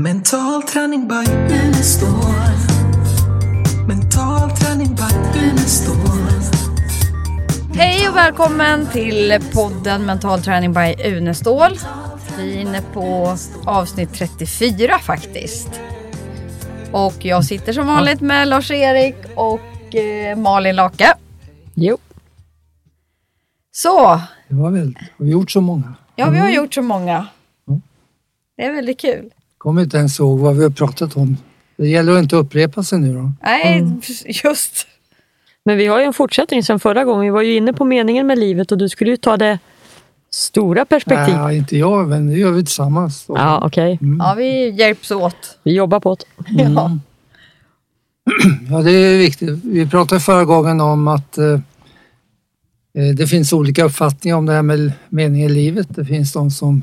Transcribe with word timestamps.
Mental 0.00 0.62
träning 0.62 1.08
by 1.08 1.32
Unestål. 1.54 2.34
Mental 3.88 4.50
träning 4.50 4.94
by 4.94 5.38
Unestål. 5.40 6.30
Hej 7.74 8.08
och 8.08 8.16
välkommen 8.16 8.86
till 8.86 9.38
podden 9.54 10.06
Mental 10.06 10.42
träning 10.42 10.72
by 10.72 10.94
Unestål. 11.16 11.70
Vi 12.38 12.56
är 12.56 12.60
inne 12.60 12.82
på 12.92 13.36
avsnitt 13.66 14.12
34 14.14 14.98
faktiskt. 14.98 15.80
Och 16.92 17.24
jag 17.24 17.44
sitter 17.44 17.72
som 17.72 17.86
vanligt 17.86 18.20
med 18.20 18.48
Lars-Erik 18.48 19.16
och 19.36 19.94
eh, 19.94 20.36
Malin 20.36 20.76
Lake. 20.76 21.14
Jo. 21.74 21.98
Så, 23.70 24.20
Det 24.48 24.54
var 24.54 24.70
väl, 24.70 24.98
har 25.18 25.24
vi 25.24 25.30
gjort 25.30 25.50
så 25.50 25.60
många? 25.60 25.94
ja 26.16 26.30
vi 26.30 26.38
har 26.38 26.50
gjort 26.50 26.74
så 26.74 26.82
många. 26.82 27.26
Det 28.56 28.64
är 28.64 28.72
väldigt 28.72 29.00
kul. 29.00 29.30
Kommer 29.58 29.82
inte 29.82 29.96
ens 29.96 30.20
ihåg 30.20 30.38
vad 30.38 30.56
vi 30.56 30.62
har 30.62 30.70
pratat 30.70 31.16
om. 31.16 31.36
Det 31.76 31.88
gäller 31.88 32.12
att 32.12 32.22
inte 32.22 32.36
upprepa 32.36 32.82
sig 32.82 32.98
nu 32.98 33.14
då. 33.14 33.32
Nej, 33.42 33.86
just. 34.44 34.86
Men 35.64 35.76
vi 35.76 35.86
har 35.86 35.98
ju 35.98 36.04
en 36.04 36.12
fortsättning 36.12 36.62
sen 36.62 36.80
förra 36.80 37.04
gången. 37.04 37.24
Vi 37.24 37.30
var 37.30 37.42
ju 37.42 37.56
inne 37.56 37.72
på 37.72 37.84
meningen 37.84 38.26
med 38.26 38.38
livet 38.38 38.72
och 38.72 38.78
du 38.78 38.88
skulle 38.88 39.10
ju 39.10 39.16
ta 39.16 39.36
det 39.36 39.58
stora 40.30 40.84
perspektiv. 40.84 41.34
Nej, 41.36 41.56
inte 41.56 41.78
jag, 41.78 42.08
men 42.08 42.26
det 42.26 42.38
gör 42.38 42.50
vi 42.50 42.64
tillsammans. 42.64 43.26
Då. 43.26 43.36
Ja, 43.36 43.62
okej. 43.66 43.98
Ja, 44.18 44.34
vi 44.36 44.70
hjälps 44.70 45.10
åt. 45.10 45.58
Vi 45.62 45.72
jobbar 45.74 46.00
på 46.00 46.16
det. 46.36 46.62
Ja. 46.62 46.98
Ja, 48.70 48.82
det 48.82 48.90
är 48.90 49.18
viktigt. 49.18 49.64
Vi 49.64 49.86
pratade 49.86 50.20
förra 50.20 50.44
gången 50.44 50.80
om 50.80 51.08
att 51.08 51.38
eh, 51.38 51.52
eh, 52.94 53.14
det 53.16 53.26
finns 53.26 53.52
olika 53.52 53.84
uppfattningar 53.84 54.36
om 54.36 54.46
det 54.46 54.52
här 54.52 54.62
med 54.62 54.92
mening 55.08 55.42
i 55.42 55.48
livet. 55.48 55.86
Det 55.90 56.04
finns 56.04 56.32
de 56.32 56.50
som 56.50 56.82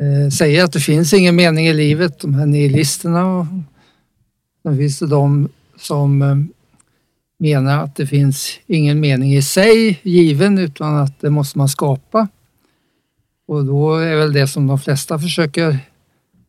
Eh, 0.00 0.30
säger 0.30 0.64
att 0.64 0.72
det 0.72 0.80
finns 0.80 1.14
ingen 1.14 1.36
mening 1.36 1.66
i 1.66 1.72
livet, 1.72 2.20
de 2.20 2.34
här 2.34 2.46
nihilisterna. 2.46 3.38
Och 3.38 3.46
sen 4.62 4.76
finns 4.76 4.98
det 4.98 5.06
de 5.06 5.48
som 5.76 6.22
eh, 6.22 6.36
menar 7.38 7.84
att 7.84 7.96
det 7.96 8.06
finns 8.06 8.60
ingen 8.66 9.00
mening 9.00 9.34
i 9.34 9.42
sig 9.42 10.00
given 10.02 10.58
utan 10.58 10.96
att 10.96 11.20
det 11.20 11.30
måste 11.30 11.58
man 11.58 11.68
skapa. 11.68 12.28
Och 13.46 13.64
då 13.64 13.94
är 13.96 14.16
väl 14.16 14.32
det 14.32 14.46
som 14.46 14.66
de 14.66 14.78
flesta 14.78 15.18
försöker 15.18 15.78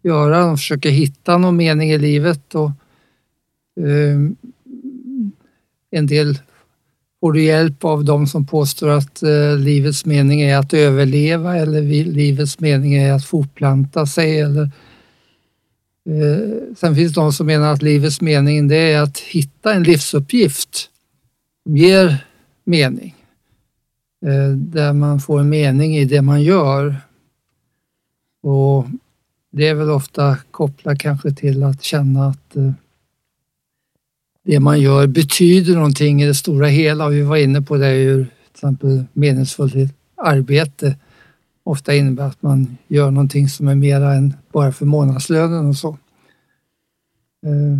göra. 0.04 0.40
De 0.40 0.58
försöker 0.58 0.90
hitta 0.90 1.38
någon 1.38 1.58
mening 1.58 1.92
i 1.92 1.98
livet 1.98 2.56
och 2.56 2.72
Eh, 3.80 4.20
en 5.92 6.08
del 6.08 6.40
får 7.26 7.34
du 7.34 7.44
hjälp 7.44 7.84
av 7.84 8.06
de 8.06 8.28
som 8.28 8.46
påstår 8.46 8.90
att 8.90 9.24
eh, 9.24 9.58
livets 9.58 10.06
mening 10.06 10.42
är 10.42 10.58
att 10.58 10.74
överleva 10.74 11.58
eller 11.58 11.82
livets 12.04 12.60
mening 12.60 12.94
är 12.94 13.14
att 13.14 13.26
fortplanta 13.26 14.06
sig. 14.06 14.40
Eller, 14.40 14.64
eh, 16.10 16.76
sen 16.78 16.96
finns 16.96 17.14
det 17.14 17.22
de 17.22 17.34
som 17.34 17.48
menar 17.48 17.74
att 17.74 17.82
livets 17.82 18.22
mening 18.22 18.68
det 18.68 18.76
är 18.76 19.02
att 19.02 19.20
hitta 19.20 19.74
en 19.74 19.84
livsuppgift 19.84 20.90
som 21.64 21.78
ger 21.78 22.26
mening. 22.64 23.16
Eh, 24.26 24.58
där 24.58 24.94
man 24.94 25.20
får 25.20 25.40
en 25.40 25.50
mening 25.50 25.98
i 25.98 26.06
det 26.06 26.22
man 26.22 26.44
gör. 26.44 26.96
Och 28.44 28.86
det 29.52 29.68
är 29.68 29.74
väl 29.74 29.90
ofta 29.90 30.38
kopplat 30.52 31.00
kanske 31.00 31.32
till 31.32 31.64
att 31.64 31.84
känna 31.84 32.28
att 32.28 32.56
eh, 32.56 32.72
det 34.46 34.60
man 34.60 34.82
gör 34.82 35.08
betyder 35.08 35.74
någonting 35.74 36.22
i 36.22 36.26
det 36.26 36.36
stora 36.36 36.68
hela. 36.68 37.06
Och 37.06 37.14
vi 37.14 37.22
var 37.22 37.38
inne 37.38 37.62
på 37.62 37.78
det 37.78 37.88
hur 37.88 38.24
till 38.24 38.32
exempel 38.54 39.04
meningsfullt 39.14 39.96
arbete 40.16 40.96
ofta 41.64 41.96
innebär 41.96 42.24
att 42.24 42.42
man 42.42 42.78
gör 42.88 43.12
någonting 43.12 43.50
som 43.50 43.68
är 43.68 43.76
mera 43.76 44.14
än 44.14 44.34
bara 44.52 44.72
för 44.72 44.86
månadslönen 44.86 45.66
och 45.66 45.76
så. 45.76 45.90
Eh, 47.46 47.78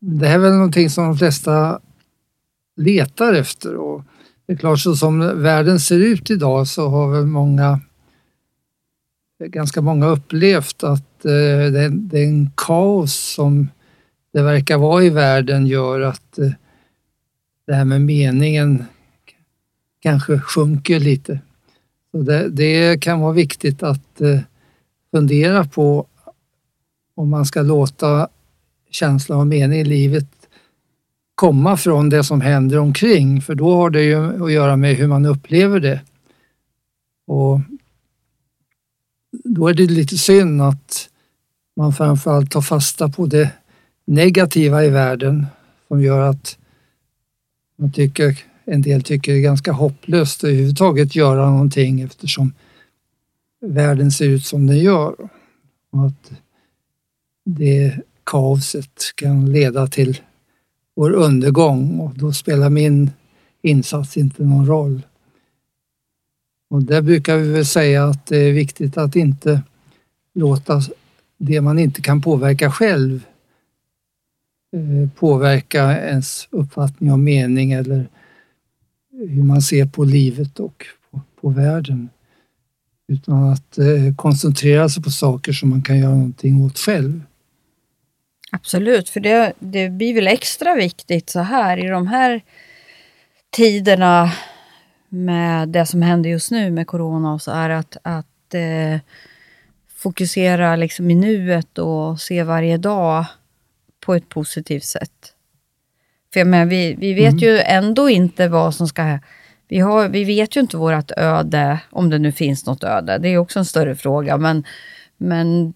det 0.00 0.26
här 0.26 0.34
är 0.34 0.38
väl 0.38 0.52
någonting 0.52 0.90
som 0.90 1.04
de 1.04 1.18
flesta 1.18 1.80
letar 2.76 3.34
efter 3.34 3.76
och 3.76 4.02
det 4.46 4.52
är 4.52 4.56
klart 4.56 4.80
så 4.80 4.96
som 4.96 5.42
världen 5.42 5.80
ser 5.80 5.98
ut 5.98 6.30
idag 6.30 6.66
så 6.66 6.88
har 6.88 7.12
väl 7.12 7.26
många 7.26 7.80
ganska 9.46 9.80
många 9.80 10.06
upplevt 10.06 10.84
att 10.84 11.24
eh, 11.24 11.72
det 11.72 11.88
det 11.88 12.18
är 12.18 12.24
en 12.24 12.50
kaos 12.56 13.14
som 13.14 13.68
det 14.32 14.42
verkar 14.42 14.78
vara 14.78 15.04
i 15.04 15.10
världen 15.10 15.66
gör 15.66 16.00
att 16.00 16.38
eh, 16.38 16.50
det 17.66 17.74
här 17.74 17.84
med 17.84 18.00
meningen 18.00 18.84
kanske 20.00 20.38
sjunker 20.38 21.00
lite. 21.00 21.40
Så 22.10 22.22
det, 22.22 22.48
det 22.48 23.02
kan 23.02 23.20
vara 23.20 23.32
viktigt 23.32 23.82
att 23.82 24.20
eh, 24.20 24.40
fundera 25.10 25.64
på 25.64 26.06
om 27.14 27.30
man 27.30 27.46
ska 27.46 27.62
låta 27.62 28.28
känslan 28.90 29.40
av 29.40 29.46
mening 29.46 29.80
i 29.80 29.84
livet 29.84 30.26
komma 31.34 31.76
från 31.76 32.08
det 32.08 32.24
som 32.24 32.40
händer 32.40 32.78
omkring, 32.78 33.42
för 33.42 33.54
då 33.54 33.74
har 33.74 33.90
det 33.90 34.02
ju 34.02 34.44
att 34.44 34.52
göra 34.52 34.76
med 34.76 34.96
hur 34.96 35.06
man 35.06 35.26
upplever 35.26 35.80
det. 35.80 36.00
Och 37.26 37.60
då 39.44 39.68
är 39.68 39.74
det 39.74 39.86
lite 39.86 40.18
synd 40.18 40.62
att 40.62 41.08
man 41.76 41.92
framförallt 41.92 42.50
tar 42.50 42.60
fasta 42.60 43.08
på 43.08 43.26
det 43.26 43.50
negativa 44.10 44.84
i 44.84 44.90
världen 44.90 45.46
som 45.88 46.02
gör 46.02 46.20
att 46.20 46.58
man 47.76 47.92
tycker, 47.92 48.38
en 48.64 48.82
del 48.82 49.02
tycker 49.02 49.32
det 49.32 49.38
är 49.38 49.42
ganska 49.42 49.72
hopplöst 49.72 50.44
att 50.44 50.48
överhuvudtaget 50.48 51.16
göra 51.16 51.50
någonting 51.50 52.00
eftersom 52.00 52.52
världen 53.60 54.10
ser 54.10 54.28
ut 54.28 54.46
som 54.46 54.66
den 54.66 54.78
gör. 54.78 55.14
Och 55.90 56.06
att 56.06 56.32
det 57.44 57.94
kaoset 58.24 59.12
kan 59.14 59.52
leda 59.52 59.86
till 59.86 60.20
vår 60.96 61.10
undergång 61.10 62.00
och 62.00 62.18
då 62.18 62.32
spelar 62.32 62.70
min 62.70 63.10
insats 63.62 64.16
inte 64.16 64.42
någon 64.42 64.66
roll. 64.66 65.02
Och 66.70 66.82
där 66.82 67.02
brukar 67.02 67.36
vi 67.36 67.48
väl 67.48 67.66
säga 67.66 68.04
att 68.04 68.26
det 68.26 68.36
är 68.36 68.52
viktigt 68.52 68.96
att 68.96 69.16
inte 69.16 69.62
låta 70.34 70.82
det 71.38 71.60
man 71.60 71.78
inte 71.78 72.02
kan 72.02 72.22
påverka 72.22 72.70
själv 72.70 73.24
Eh, 74.72 75.08
påverka 75.14 75.98
ens 75.98 76.48
uppfattning 76.50 77.12
om 77.12 77.24
mening 77.24 77.72
eller 77.72 78.08
hur 79.12 79.42
man 79.42 79.62
ser 79.62 79.86
på 79.86 80.04
livet 80.04 80.60
och 80.60 80.86
på, 81.10 81.20
på 81.40 81.48
världen. 81.48 82.08
Utan 83.08 83.52
att 83.52 83.78
eh, 83.78 84.14
koncentrera 84.16 84.88
sig 84.88 85.02
på 85.02 85.10
saker 85.10 85.52
som 85.52 85.70
man 85.70 85.82
kan 85.82 85.98
göra 85.98 86.14
någonting 86.14 86.64
åt 86.64 86.78
själv. 86.78 87.22
Absolut, 88.52 89.08
för 89.08 89.20
det, 89.20 89.52
det 89.58 89.88
blir 89.88 90.14
väl 90.14 90.26
extra 90.26 90.74
viktigt 90.74 91.30
så 91.30 91.40
här 91.40 91.76
i 91.76 91.88
de 91.88 92.06
här 92.06 92.40
tiderna 93.50 94.32
med 95.08 95.68
det 95.68 95.86
som 95.86 96.02
händer 96.02 96.30
just 96.30 96.50
nu 96.50 96.70
med 96.70 96.86
corona 96.86 97.32
och 97.32 97.42
så 97.42 97.50
är 97.50 97.70
att, 97.70 97.96
att 98.02 98.54
eh, 98.54 98.98
fokusera 99.96 100.76
liksom 100.76 101.10
i 101.10 101.14
nuet 101.14 101.78
och 101.78 102.20
se 102.20 102.42
varje 102.42 102.76
dag 102.76 103.24
på 104.00 104.14
ett 104.14 104.28
positivt 104.28 104.84
sätt. 104.84 105.34
För 106.32 106.40
jag 106.40 106.46
menar, 106.46 106.66
vi, 106.66 106.94
vi 106.94 107.14
vet 107.14 107.42
ju 107.42 107.58
ändå 107.58 108.10
inte 108.10 108.48
vad 108.48 108.74
som 108.74 108.88
ska... 108.88 109.18
Vi, 109.68 109.78
har, 109.78 110.08
vi 110.08 110.24
vet 110.24 110.56
ju 110.56 110.60
inte 110.60 110.76
vårt 110.76 111.10
öde, 111.16 111.80
om 111.90 112.10
det 112.10 112.18
nu 112.18 112.32
finns 112.32 112.66
något 112.66 112.84
öde. 112.84 113.18
Det 113.18 113.28
är 113.28 113.38
också 113.38 113.58
en 113.58 113.64
större 113.64 113.96
fråga. 113.96 114.36
Men, 114.36 114.64
men 115.16 115.74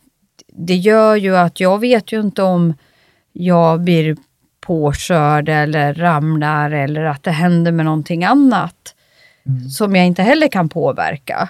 det 0.52 0.76
gör 0.76 1.16
ju 1.16 1.36
att 1.36 1.60
jag 1.60 1.78
vet 1.78 2.12
ju 2.12 2.20
inte 2.20 2.42
om 2.42 2.74
jag 3.32 3.80
blir 3.80 4.16
påkörd 4.60 5.48
eller 5.48 5.94
ramlar 5.94 6.70
eller 6.70 7.04
att 7.04 7.22
det 7.22 7.30
händer 7.30 7.72
med 7.72 7.84
någonting 7.84 8.24
annat 8.24 8.94
som 9.76 9.96
jag 9.96 10.06
inte 10.06 10.22
heller 10.22 10.48
kan 10.48 10.68
påverka. 10.68 11.48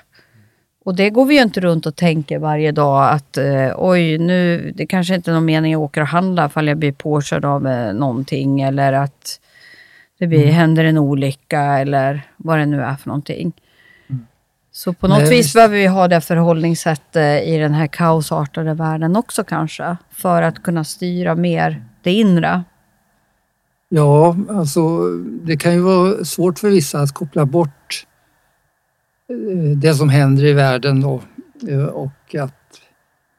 Och 0.84 0.94
det 0.94 1.10
går 1.10 1.24
vi 1.24 1.34
ju 1.34 1.42
inte 1.42 1.60
runt 1.60 1.86
och 1.86 1.96
tänker 1.96 2.38
varje 2.38 2.72
dag 2.72 3.10
att 3.10 3.36
eh, 3.36 3.72
oj, 3.76 4.18
nu, 4.18 4.72
det 4.76 4.86
kanske 4.86 5.14
inte 5.14 5.30
är 5.30 5.34
någon 5.34 5.44
mening 5.44 5.74
att 5.74 5.80
åka 5.80 6.02
och 6.02 6.08
handla 6.08 6.46
ifall 6.46 6.68
jag 6.68 6.78
blir 6.78 6.92
påkörd 6.92 7.44
av 7.44 7.66
eh, 7.66 7.92
någonting 7.92 8.60
eller 8.60 8.92
att 8.92 9.40
det 10.18 10.26
blir, 10.26 10.46
händer 10.46 10.84
en 10.84 10.98
olycka 10.98 11.60
eller 11.60 12.22
vad 12.36 12.58
det 12.58 12.66
nu 12.66 12.82
är 12.82 12.96
för 12.96 13.08
någonting. 13.08 13.52
Så 14.72 14.92
på 14.92 15.08
något 15.08 15.18
Nej, 15.18 15.30
vis 15.30 15.38
visst. 15.38 15.54
behöver 15.54 15.76
vi 15.76 15.86
ha 15.86 16.08
det 16.08 16.20
förhållningssättet 16.20 17.46
i 17.46 17.56
den 17.58 17.74
här 17.74 17.86
kaosartade 17.86 18.74
världen 18.74 19.16
också 19.16 19.44
kanske, 19.44 19.96
för 20.10 20.42
att 20.42 20.62
kunna 20.62 20.84
styra 20.84 21.34
mer 21.34 21.84
det 22.02 22.12
inre. 22.12 22.64
Ja, 23.88 24.36
alltså 24.50 24.98
det 25.42 25.56
kan 25.56 25.72
ju 25.72 25.80
vara 25.80 26.24
svårt 26.24 26.58
för 26.58 26.70
vissa 26.70 27.00
att 27.00 27.12
koppla 27.12 27.44
bort 27.44 28.06
eh, 28.06 28.13
Eh, 29.28 29.76
det 29.76 29.94
som 29.94 30.08
händer 30.08 30.44
i 30.44 30.52
världen 30.52 31.00
då, 31.00 31.22
eh, 31.68 31.84
och 31.84 32.34
att 32.34 32.80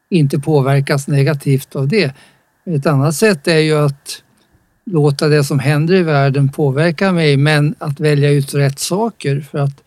inte 0.10 0.40
påverkas 0.40 1.08
negativt 1.08 1.76
av 1.76 1.88
det. 1.88 2.14
Ett 2.66 2.86
annat 2.86 3.16
sätt 3.16 3.48
är 3.48 3.60
ju 3.60 3.78
att 3.78 4.24
låta 4.86 5.28
det 5.28 5.44
som 5.44 5.60
händer 5.60 5.94
i 5.94 6.04
världen 6.04 6.50
påverka 6.50 7.12
mig 7.12 7.38
men 7.38 7.76
att 7.78 8.00
välja 8.00 8.30
ut 8.30 8.54
rätt 8.54 8.80
saker 8.80 9.42
för 9.42 9.58
att 9.58 9.82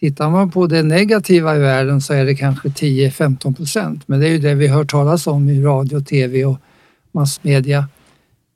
Tittar 0.00 0.30
man 0.30 0.50
på 0.50 0.66
det 0.66 0.82
negativa 0.82 1.56
i 1.56 1.58
världen 1.58 2.00
så 2.00 2.14
är 2.14 2.24
det 2.24 2.34
kanske 2.34 2.68
10-15 2.68 3.54
procent. 3.54 4.08
Men 4.08 4.20
det 4.20 4.28
är 4.28 4.30
ju 4.30 4.38
det 4.38 4.54
vi 4.54 4.68
hör 4.68 4.84
talas 4.84 5.26
om 5.26 5.48
i 5.48 5.62
radio, 5.62 6.00
tv 6.00 6.44
och 6.44 6.58
massmedia. 7.12 7.88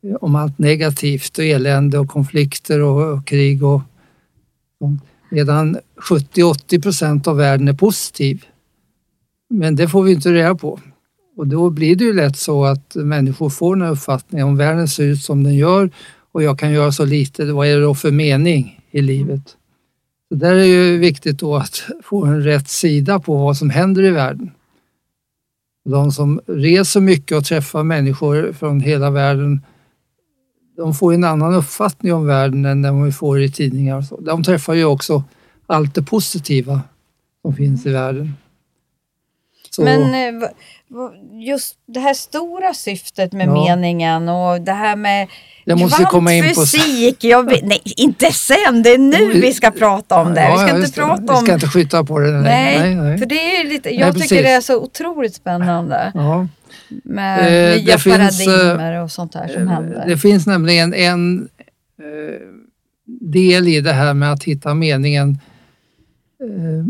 Eh, 0.03 0.15
om 0.21 0.35
allt 0.35 0.59
negativt 0.59 1.39
och 1.39 1.45
elände 1.45 1.99
och 1.99 2.09
konflikter 2.09 2.81
och, 2.81 3.12
och 3.12 3.27
krig 3.27 3.65
och 3.65 3.81
Medan 5.31 5.79
70-80 6.00 6.83
procent 6.83 7.27
av 7.27 7.37
världen 7.37 7.69
är 7.69 7.73
positiv. 7.73 8.45
Men 9.50 9.77
det 9.77 9.89
får 9.89 10.03
vi 10.03 10.12
inte 10.12 10.33
reda 10.33 10.55
på. 10.55 10.81
Och 11.37 11.47
då 11.47 11.71
blir 11.71 11.97
det 11.97 12.05
ju 12.05 12.12
lätt 12.12 12.37
så 12.37 12.65
att 12.65 12.95
människor 12.95 13.50
får 13.50 13.77
den 13.77 13.85
här 13.85 13.93
uppfattningen 13.93 14.47
om 14.47 14.56
världen 14.56 14.89
ser 14.89 15.05
ut 15.05 15.23
som 15.23 15.45
den 15.45 15.55
gör 15.55 15.91
och 16.33 16.43
jag 16.43 16.59
kan 16.59 16.73
göra 16.73 16.93
så 16.93 17.05
lite, 17.05 17.53
vad 17.53 17.67
är 17.67 17.77
det 17.77 17.83
då 17.83 17.95
för 17.95 18.11
mening 18.11 18.81
i 18.91 19.03
livet? 19.03 19.56
Så 20.29 20.35
där 20.35 20.50
är 20.50 20.59
det 20.59 20.67
ju 20.67 20.99
viktigt 20.99 21.39
då 21.39 21.56
att 21.56 21.83
få 22.05 22.25
en 22.25 22.43
rätt 22.43 22.69
sida 22.69 23.21
på 23.21 23.37
vad 23.37 23.56
som 23.56 23.71
händer 23.71 24.03
i 24.03 24.11
världen. 24.11 24.50
De 25.85 26.12
som 26.12 26.41
reser 26.47 27.00
mycket 27.00 27.37
och 27.37 27.45
träffar 27.45 27.83
människor 27.83 28.53
från 28.53 28.81
hela 28.81 29.11
världen, 29.11 29.61
de 30.77 30.95
får 30.95 31.15
en 31.15 31.25
annan 31.25 31.55
uppfattning 31.55 32.12
om 32.12 32.27
världen 32.27 32.65
än 32.65 32.83
den 32.83 33.05
vi 33.05 33.12
får 33.12 33.41
i 33.41 33.50
tidningar. 33.50 34.25
De 34.25 34.43
träffar 34.43 34.75
ju 34.75 34.85
också 34.85 35.25
allt 35.69 35.94
det 35.94 36.03
positiva 36.03 36.81
som 37.43 37.56
finns 37.56 37.87
i 37.87 37.91
världen. 37.91 38.35
Så, 39.70 39.82
Men 39.82 40.03
eh, 40.15 40.49
just 41.32 41.76
det 41.87 42.00
här 42.00 42.15
stora 42.15 42.75
syftet 42.75 43.32
med 43.32 43.49
Ja. 43.49 43.53
meningen 43.65 44.29
och 44.29 44.61
det 44.61 44.73
här 44.73 44.97
med 44.97 45.29
jag 45.65 45.79
måste 45.79 46.05
komma 46.05 46.35
in 46.35 46.44
på... 46.44 46.55
kvantfysik. 46.55 47.25
Jag 47.25 47.47
nej, 47.47 47.82
inte 47.97 48.32
sen. 48.32 48.82
Det 48.82 48.91
är 48.91 48.99
nu 48.99 49.41
vi 49.41 49.53
ska 49.53 49.70
prata 49.70 50.20
om 50.20 50.35
det. 50.35 50.41
Ja, 50.43 50.50
vi 50.53 50.56
ska 50.59 50.67
ja, 50.67 50.70
inte 50.70 50.81
just 50.81 50.94
det. 50.94 51.00
prata 51.00 51.20
Vi 51.23 51.26
ska 51.26 51.38
om... 51.38 51.50
inte 51.55 51.69
skjuta 51.69 52.05
på 52.05 52.19
det. 52.19 52.31
Nej, 52.31 52.79
Nej, 52.79 52.94
nej, 52.94 53.19
för 53.19 53.26
det 53.26 53.56
är 53.56 53.64
lite, 53.69 53.94
jag 53.94 54.14
tycker 54.14 54.21
precis. 54.29 54.38
det 54.43 54.50
är 54.50 54.61
så 54.61 54.82
otroligt 54.82 55.35
spännande 55.35 56.12
Ja. 56.14 56.47
med 57.05 57.41
Eh, 57.41 57.82
nya 57.82 57.94
det 57.97 58.03
finns, 58.03 58.44
paradigmer 58.47 59.03
och 59.03 59.11
sånt 59.11 59.32
där 59.32 59.49
som 59.49 59.69
händer. 59.69 60.05
Det 60.06 60.19
finns 60.19 60.47
nämligen 60.47 60.94
en 60.94 61.49
eh, 61.99 62.41
del 63.21 63.69
i 63.69 63.81
det 63.81 63.93
här 63.93 64.14
med 64.14 64.32
att 64.32 64.44
hitta 64.44 64.75
meningen 64.75 65.31
eh, 65.31 65.37
Eh, 66.49 66.87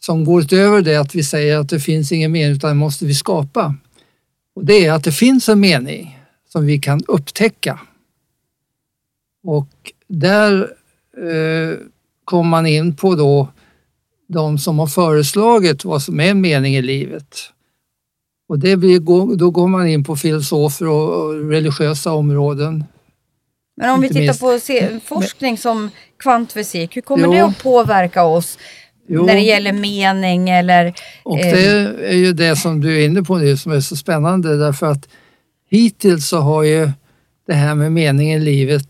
som 0.00 0.24
går 0.24 0.40
utöver 0.40 0.82
det 0.82 0.96
att 0.96 1.14
vi 1.14 1.22
säger 1.24 1.58
att 1.58 1.68
det 1.68 1.80
finns 1.80 2.12
ingen 2.12 2.32
mening 2.32 2.56
utan 2.56 2.70
det 2.70 2.74
måste 2.74 3.06
vi 3.06 3.14
skapa. 3.14 3.74
Och 4.54 4.64
det 4.64 4.86
är 4.86 4.92
att 4.92 5.04
det 5.04 5.12
finns 5.12 5.48
en 5.48 5.60
mening 5.60 6.18
som 6.48 6.66
vi 6.66 6.78
kan 6.78 7.02
upptäcka. 7.08 7.80
Och 9.42 9.92
där 10.08 10.60
eh, 11.16 11.78
kommer 12.24 12.50
man 12.50 12.66
in 12.66 12.96
på 12.96 13.14
då 13.14 13.48
de 14.28 14.58
som 14.58 14.78
har 14.78 14.86
föreslagit 14.86 15.84
vad 15.84 16.02
som 16.02 16.20
är 16.20 16.30
en 16.30 16.40
mening 16.40 16.76
i 16.76 16.82
livet. 16.82 17.36
Och 18.48 18.58
det 18.58 18.76
blir, 18.76 19.00
då 19.36 19.50
går 19.50 19.68
man 19.68 19.88
in 19.88 20.04
på 20.04 20.16
filosofer 20.16 20.88
och 20.88 21.50
religiösa 21.50 22.12
områden. 22.12 22.84
Men 23.80 23.90
om 23.90 24.00
vi 24.00 24.08
tittar 24.08 24.20
minst- 24.20 24.40
på 24.40 24.58
se, 24.58 25.00
forskning 25.04 25.58
som 25.58 25.90
kvantfysik, 26.18 26.96
hur 26.96 27.02
kommer 27.02 27.24
Jo. 27.24 27.32
det 27.32 27.40
att 27.44 27.62
påverka 27.62 28.24
oss 28.24 28.58
Jo. 29.08 29.26
när 29.26 29.34
det 29.34 29.40
gäller 29.40 29.72
mening 29.72 30.50
eller... 30.50 30.94
Och 31.22 31.38
Eh. 31.38 31.52
det 31.54 32.06
är 32.08 32.16
ju 32.16 32.32
det 32.32 32.56
som 32.56 32.80
du 32.80 33.00
är 33.02 33.04
inne 33.06 33.22
på 33.22 33.36
nu 33.38 33.56
som 33.56 33.72
är 33.72 33.80
så 33.80 33.96
spännande 33.96 34.56
därför 34.56 34.86
att 34.86 35.08
hittills 35.70 36.28
så 36.28 36.38
har 36.38 36.62
ju 36.62 36.90
det 37.46 37.54
här 37.54 37.74
med 37.74 37.92
meningen 37.92 38.40
i 38.42 38.44
livet 38.44 38.86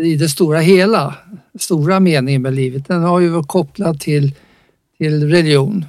i 0.00 0.14
det 0.16 0.28
stora 0.28 0.60
hela, 0.60 1.14
stora 1.58 2.00
meningen 2.00 2.42
med 2.42 2.54
livet, 2.54 2.88
den 2.88 3.02
har 3.02 3.20
ju 3.20 3.28
varit 3.28 3.48
kopplad 3.48 4.00
till, 4.00 4.34
till 4.98 5.30
religion. 5.30 5.84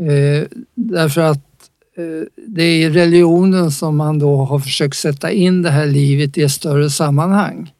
Eh, 0.00 0.46
därför 0.74 1.20
att 1.20 1.53
Eh, 1.96 2.26
det 2.46 2.62
är 2.62 2.78
i 2.78 2.90
religionen 2.90 3.70
som 3.70 3.96
man 3.96 4.18
då 4.18 4.36
har 4.36 4.58
försökt 4.58 4.96
sätta 4.96 5.30
in 5.30 5.62
det 5.62 5.70
här 5.70 5.86
livet 5.86 6.38
i 6.38 6.42
ett 6.42 6.52
större 6.52 6.90
sammanhang. 6.90 7.72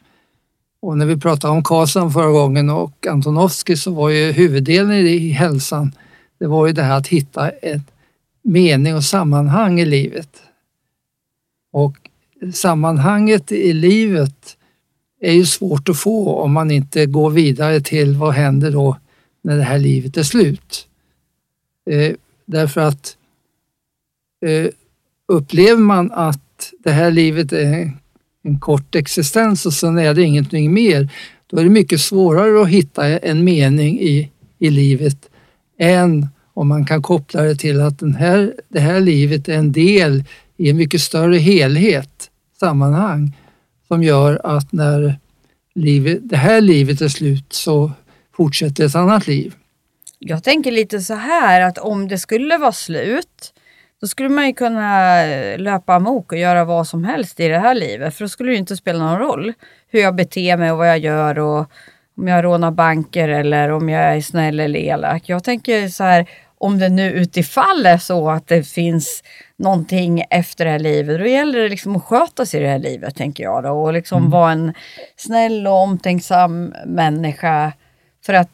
Och 0.80 0.98
när 0.98 1.06
vi 1.06 1.16
pratade 1.16 1.52
om 1.52 1.64
Karlsson 1.64 2.12
förra 2.12 2.30
gången 2.30 2.70
och 2.70 3.06
Antonovsky 3.06 3.76
så 3.76 3.90
var 3.90 4.08
ju 4.08 4.32
huvuddelen 4.32 4.92
i 4.92 5.28
hälsan 5.28 5.92
det 6.38 6.46
var 6.46 6.66
ju 6.66 6.72
det 6.72 6.82
här 6.82 6.96
att 6.96 7.06
hitta 7.06 7.50
ett 7.50 7.82
mening 8.42 8.94
och 8.94 9.04
sammanhang 9.04 9.80
i 9.80 9.84
livet. 9.84 10.42
Och 11.72 11.96
sammanhanget 12.54 13.52
i 13.52 13.72
livet 13.72 14.56
är 15.20 15.32
ju 15.32 15.46
svårt 15.46 15.88
att 15.88 15.98
få 15.98 16.34
om 16.34 16.52
man 16.52 16.70
inte 16.70 17.06
går 17.06 17.30
vidare 17.30 17.80
till 17.80 18.16
vad 18.16 18.34
händer 18.34 18.70
då 18.70 18.96
när 19.42 19.56
det 19.56 19.62
här 19.62 19.78
livet 19.78 20.16
är 20.16 20.22
slut. 20.22 20.88
Eh, 21.90 22.14
därför 22.44 22.80
att 22.80 23.16
eh, 23.16 23.23
Eh, 24.44 24.70
upplever 25.28 25.82
man 25.82 26.12
att 26.12 26.72
det 26.78 26.90
här 26.90 27.10
livet 27.10 27.52
är 27.52 27.92
en 28.42 28.60
kort 28.60 28.94
existens 28.94 29.66
och 29.66 29.72
sen 29.72 29.98
är 29.98 30.14
det 30.14 30.22
ingenting 30.22 30.74
mer, 30.74 31.08
då 31.46 31.56
är 31.56 31.64
det 31.64 31.70
mycket 31.70 32.00
svårare 32.00 32.62
att 32.62 32.68
hitta 32.68 33.18
en 33.18 33.44
mening 33.44 34.00
i, 34.00 34.30
i 34.58 34.70
livet 34.70 35.30
än 35.78 36.28
om 36.54 36.68
man 36.68 36.86
kan 36.86 37.02
koppla 37.02 37.42
det 37.42 37.56
till 37.56 37.80
att 37.80 37.98
den 37.98 38.14
här, 38.14 38.54
det 38.68 38.80
här 38.80 39.00
livet 39.00 39.48
är 39.48 39.54
en 39.54 39.72
del 39.72 40.24
i 40.56 40.70
en 40.70 40.76
mycket 40.76 41.00
större 41.00 41.36
helhet, 41.36 42.30
sammanhang, 42.60 43.36
som 43.88 44.02
gör 44.02 44.40
att 44.44 44.72
när 44.72 45.18
livet, 45.74 46.18
det 46.22 46.36
här 46.36 46.60
livet 46.60 47.00
är 47.00 47.08
slut 47.08 47.52
så 47.52 47.92
fortsätter 48.36 48.86
ett 48.86 48.94
annat 48.94 49.26
liv. 49.26 49.54
Jag 50.18 50.44
tänker 50.44 50.72
lite 50.72 51.00
så 51.00 51.14
här 51.14 51.60
att 51.60 51.78
om 51.78 52.08
det 52.08 52.18
skulle 52.18 52.58
vara 52.58 52.72
slut 52.72 53.52
då 54.00 54.06
skulle 54.06 54.28
man 54.28 54.46
ju 54.46 54.52
kunna 54.52 55.16
löpa 55.56 55.94
amok 55.94 56.32
och 56.32 56.38
göra 56.38 56.64
vad 56.64 56.86
som 56.86 57.04
helst 57.04 57.40
i 57.40 57.48
det 57.48 57.58
här 57.58 57.74
livet. 57.74 58.14
För 58.14 58.24
då 58.24 58.28
skulle 58.28 58.48
det 58.50 58.54
ju 58.54 58.58
inte 58.58 58.76
spela 58.76 59.04
någon 59.04 59.18
roll 59.18 59.52
hur 59.88 60.00
jag 60.00 60.14
beter 60.14 60.56
mig 60.56 60.70
och 60.72 60.78
vad 60.78 60.88
jag 60.88 60.98
gör 60.98 61.38
och 61.38 61.70
om 62.16 62.28
jag 62.28 62.44
rånar 62.44 62.70
banker 62.70 63.28
eller 63.28 63.68
om 63.70 63.88
jag 63.88 64.02
är 64.16 64.20
snäll 64.20 64.60
eller 64.60 64.80
elak. 64.80 65.22
Jag 65.26 65.44
tänker 65.44 65.88
så 65.88 66.04
här, 66.04 66.26
om 66.58 66.78
det 66.78 66.88
nu 66.88 67.10
utifall 67.12 67.86
är 67.86 67.98
så 67.98 68.30
att 68.30 68.46
det 68.48 68.62
finns 68.62 69.22
någonting 69.56 70.24
efter 70.30 70.64
det 70.64 70.70
här 70.70 70.78
livet, 70.78 71.18
då 71.20 71.26
gäller 71.26 71.58
det 71.58 71.68
liksom 71.68 71.96
att 71.96 72.04
sköta 72.04 72.46
sig 72.46 72.60
i 72.60 72.62
det 72.62 72.70
här 72.70 72.78
livet, 72.78 73.16
tänker 73.16 73.44
jag 73.44 73.62
då. 73.62 73.70
Och 73.70 73.92
liksom 73.92 74.30
vara 74.30 74.52
en 74.52 74.74
snäll 75.16 75.66
och 75.66 75.72
omtänksam 75.82 76.74
människa. 76.86 77.72
För 78.26 78.34
att 78.34 78.50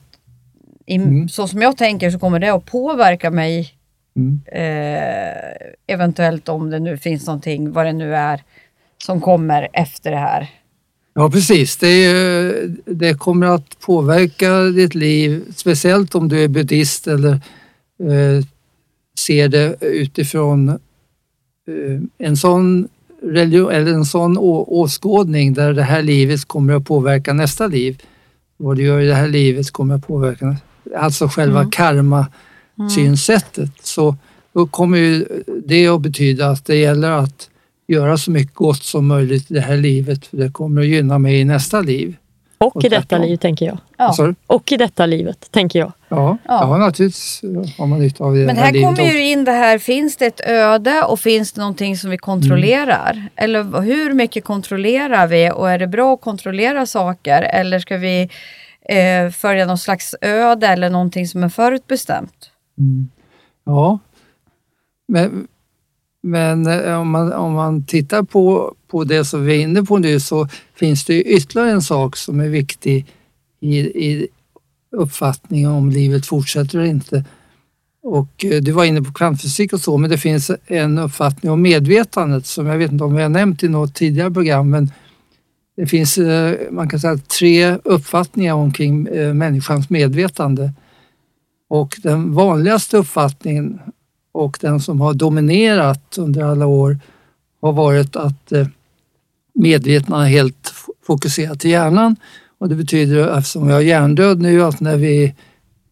i, 0.87 0.97
Mm. 0.97 1.29
så 1.29 1.49
som 1.49 1.63
jag 1.63 1.77
tänker 1.77 2.11
så 2.11 2.19
kommer 2.19 2.39
det 2.39 2.49
att 2.49 2.65
påverka 2.67 3.31
mig 3.31 3.75
Mm. 4.17 4.41
eh, 4.47 5.73
eventuellt 5.87 6.49
om 6.49 6.71
det 6.71 6.79
nu 6.79 6.97
finns 6.97 7.27
någonting, 7.27 7.73
vad 7.73 7.87
det 7.87 7.93
nu 7.93 8.15
är, 8.15 8.43
som 9.05 9.21
kommer 9.21 9.69
efter 9.73 10.11
det 10.11 10.17
här. 10.17 10.51
Ja 11.15 11.31
precis, 11.31 11.77
det, 11.77 11.89
är, 11.89 12.55
det 12.85 13.15
kommer 13.15 13.47
att 13.47 13.81
påverka 13.81 14.61
ditt 14.61 14.95
liv, 14.95 15.45
speciellt 15.57 16.15
om 16.15 16.29
du 16.29 16.45
är 16.45 16.49
buddhist 16.49 17.07
eller 17.07 17.33
eh, 18.01 18.45
ser 19.19 19.49
det 19.49 19.77
utifrån 19.81 20.69
eh, 20.69 20.77
en 22.19 22.37
sån 22.37 22.89
religion 23.23 23.71
eller 23.71 23.93
en 23.93 24.05
sån 24.05 24.39
å, 24.39 24.65
åskådning 24.69 25.55
där 25.55 25.73
det 25.73 25.83
här 25.83 26.03
livet 26.03 26.45
kommer 26.45 26.75
att 26.75 26.85
påverka 26.85 27.33
nästa 27.33 27.67
liv. 27.67 28.03
Vad 28.57 28.77
du 28.77 28.83
gör 28.83 29.01
i 29.01 29.07
det 29.07 29.15
här 29.15 29.29
livet 29.29 29.71
kommer 29.71 29.95
att 29.95 30.07
påverka, 30.07 30.57
alltså 30.97 31.29
själva 31.29 31.71
karma-synsättet. 32.89 33.71
Så 33.83 34.17
då 34.53 34.67
kommer 34.67 34.99
ju 34.99 35.27
det 35.67 35.89
att 35.89 36.01
betyda 36.01 36.47
att 36.47 36.65
det 36.65 36.77
gäller 36.77 37.11
att 37.11 37.49
göra 37.89 38.19
så 38.19 38.31
mycket 38.31 38.55
gott 38.55 38.83
som 38.83 39.07
möjligt 39.07 39.51
i 39.51 39.55
det 39.55 39.61
här 39.61 39.77
livet 39.77 40.27
för 40.27 40.37
det 40.37 40.51
kommer 40.51 40.81
att 40.81 40.87
gynna 40.87 41.19
mig 41.19 41.41
i 41.41 41.45
nästa 41.45 41.81
liv. 41.81 42.17
Och 42.59 42.77
Och 42.77 42.85
i 42.85 42.89
detta 42.89 43.19
liv, 43.19 43.37
tänker 43.37 43.67
jag. 43.67 43.79
Ja. 43.99 44.35
Och 44.47 44.73
i 44.73 44.77
detta 44.77 45.07
livet, 45.07 45.49
tänker 45.51 45.79
jag. 45.79 45.93
Ja, 46.09 46.39
Ja. 46.45 46.61
ja. 46.61 46.77
naturligtvis 46.77 47.41
har 47.79 47.87
man 47.87 47.99
nytta 47.99 48.25
av 48.25 48.35
det 48.35 48.47
Men 48.47 48.57
här, 48.57 48.65
här 48.65 48.73
kommer 48.73 48.91
också. 48.93 49.03
ju 49.03 49.27
in 49.31 49.45
det 49.45 49.53
här, 49.53 49.79
finns 49.79 50.17
det 50.17 50.27
ett 50.27 50.41
öde 50.47 51.03
och 51.03 51.21
finns 51.21 51.53
det 51.53 51.61
någonting 51.61 51.97
som 51.97 52.11
vi 52.11 52.19
kontrollerar? 52.19 53.29
Eller 53.37 53.81
hur 53.83 54.13
mycket 54.15 54.45
kontrollerar 54.45 55.27
vi 55.27 55.51
och 55.51 55.71
är 55.71 55.79
det 55.79 55.87
bra 55.87 56.15
att 56.15 56.21
kontrollera 56.21 56.87
saker 56.87 57.43
eller 57.43 57.79
ska 57.79 57.97
vi 57.97 58.29
eh, 58.89 59.31
följa 59.31 59.67
någon 59.67 59.79
slags 59.79 60.15
öde 60.21 60.67
eller 60.67 60.91
någonting 60.91 61.27
som 61.29 61.43
är 61.45 61.49
förutbestämt? 61.49 62.50
Mm. 62.81 63.09
Ja, 63.65 63.99
men, 65.09 65.49
men 66.23 66.67
eh, 66.67 67.01
om, 67.01 67.11
man, 67.11 67.33
om 67.33 67.53
man 67.53 67.85
tittar 67.85 68.23
på, 68.23 68.75
på 68.89 69.05
det 69.05 69.25
som 69.25 69.45
vi 69.45 69.57
är 69.57 69.61
inne 69.61 69.83
på 69.83 69.99
nu 69.99 70.21
så 70.21 70.49
finns 70.75 71.05
det 71.05 71.23
ytterligare 71.23 71.71
en 71.71 71.83
sak 71.83 72.17
som 72.17 72.41
är 72.41 72.49
viktig 72.49 73.07
i, 73.61 73.79
i 73.79 74.29
uppfattningen 74.97 75.71
om 75.71 75.91
livet 75.91 76.27
fortsätter 76.27 76.79
eller 76.79 76.89
inte. 76.89 77.25
Och 78.03 78.45
eh, 78.45 78.61
du 78.61 78.73
var 78.73 78.85
inne 78.85 79.03
på 79.03 79.13
kvantfysik 79.13 79.73
och 79.73 79.81
så, 79.81 79.99
men 79.99 80.11
det 80.11 80.19
finns 80.19 80.51
en 80.67 80.99
uppfattning 80.99 81.53
om 81.53 81.63
medvetandet 81.63 82.47
som 82.47 82.67
jag 82.67 82.79
vet 82.79 82.93
inte 82.93 83.05
om 83.05 83.15
vi 83.15 83.23
har 83.23 83.29
nämnt 83.29 83.63
i 83.63 83.69
något 83.69 83.95
tidigare 83.95 84.31
program, 84.31 84.71
men 84.71 84.93
det 85.77 85.87
finns, 85.87 86.19
eh, 86.19 86.57
man 86.71 86.89
kan 86.89 87.01
säga 87.01 87.17
tre 87.17 87.77
uppfattningar 87.85 88.55
omkring 88.55 89.03
människans 89.35 89.91
medvetande. 89.91 90.73
Och 91.71 91.99
den 92.03 92.35
vanligaste 92.35 92.97
uppfattningen 92.97 93.81
och 94.33 94.59
den 94.61 94.81
som 94.81 95.01
har 95.01 95.15
dominerat 95.15 96.19
under 96.19 96.43
alla 96.43 96.67
år 96.67 96.99
har 97.61 97.73
varit 97.73 98.17
att 98.17 98.53
eh, 98.53 98.67
medvetna 99.55 100.27
är 100.27 100.31
helt 100.31 100.75
fokuserat 101.07 101.61
till 101.61 101.71
hjärnan 101.71 102.17
och 102.59 102.69
det 102.69 102.75
betyder 102.75 103.39
eftersom 103.39 103.67
vi 103.67 103.73
har 103.73 103.81
hjärndöd 103.81 104.43
nu 104.43 104.63
att 104.63 104.81
när 104.81 104.97
vi, 104.97 105.35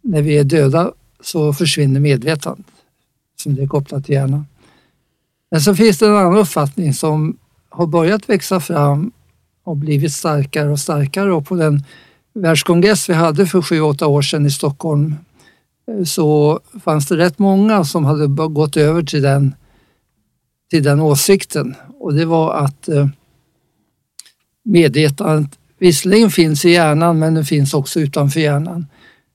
när 0.03 0.23
vi 0.23 0.39
är 0.39 0.45
döda 0.45 0.93
så 1.21 1.53
försvinner 1.53 2.01
medvetandet 2.01 2.67
som 3.43 3.55
det 3.55 3.63
är 3.63 3.67
kopplat 3.67 4.05
till 4.05 4.15
hjärnan. 4.15 4.47
Men 5.51 5.61
så 5.61 5.75
finns 5.75 5.99
det 5.99 6.07
en 6.07 6.17
annan 6.17 6.37
uppfattning 6.37 6.95
som 6.95 7.37
har 7.69 7.87
börjat 7.87 8.29
växa 8.29 8.61
fram 8.61 9.13
och 9.65 9.77
blivit 9.77 10.13
starkare 10.13 10.71
och 10.71 10.81
starkare 10.81 11.33
och 11.33 11.47
på 11.47 11.55
den 11.55 11.85
världskongress 12.35 13.09
vi 13.09 13.15
hade 13.15 13.47
för 13.47 13.63
sju, 13.63 13.81
åtta 13.81 14.07
år 14.07 14.23
sedan 14.23 14.47
i 14.47 14.51
Stockholm 14.51 15.15
så 16.04 16.61
fanns 16.85 17.07
det 17.07 17.16
rätt 17.16 17.38
många 17.38 17.85
som 17.85 18.04
hade 18.04 18.26
gått 18.26 18.76
över 18.76 19.02
till 19.02 19.23
den, 19.23 19.54
till 20.71 20.83
den 20.83 21.00
åsikten 21.00 21.75
och 21.99 22.14
det 22.14 22.25
var 22.25 22.54
att 22.54 22.88
eh, 22.88 23.09
medvetandet 24.64 25.59
visserligen 25.78 26.30
finns 26.30 26.64
i 26.64 26.71
hjärnan 26.71 27.18
men 27.18 27.35
det 27.35 27.45
finns 27.45 27.75
också 27.75 28.00
utanför 28.00 28.40
hjärnan. 28.40 28.87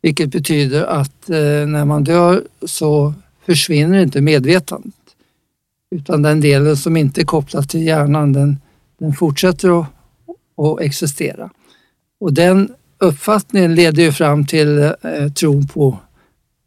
Vilket 0.02 0.30
betyder 0.30 0.84
att 0.84 1.30
eh, 1.30 1.68
när 1.68 1.86
man 1.86 2.04
dör 2.04 2.44
så 2.66 3.14
försvinner 3.46 4.02
inte 4.02 4.22
medvetandet. 4.22 4.94
Utan 5.96 6.22
den 6.22 6.42
delen 6.42 6.78
som 6.78 6.98
inte 6.98 7.22
är 7.22 7.26
kopplad 7.26 7.70
till 7.70 7.84
hjärnan 7.84 8.34
den, 8.34 8.58
den 9.00 9.14
fortsätter 9.14 9.82
att, 9.82 9.88
att 10.58 10.82
existera. 10.82 11.50
Och 12.20 12.34
den 12.34 12.74
uppfattningen 12.98 13.76
leder 13.76 14.04
ju 14.04 14.12
fram 14.12 14.46
till 14.46 14.78
eh, 14.80 15.32
tron 15.36 15.68
på 15.68 15.98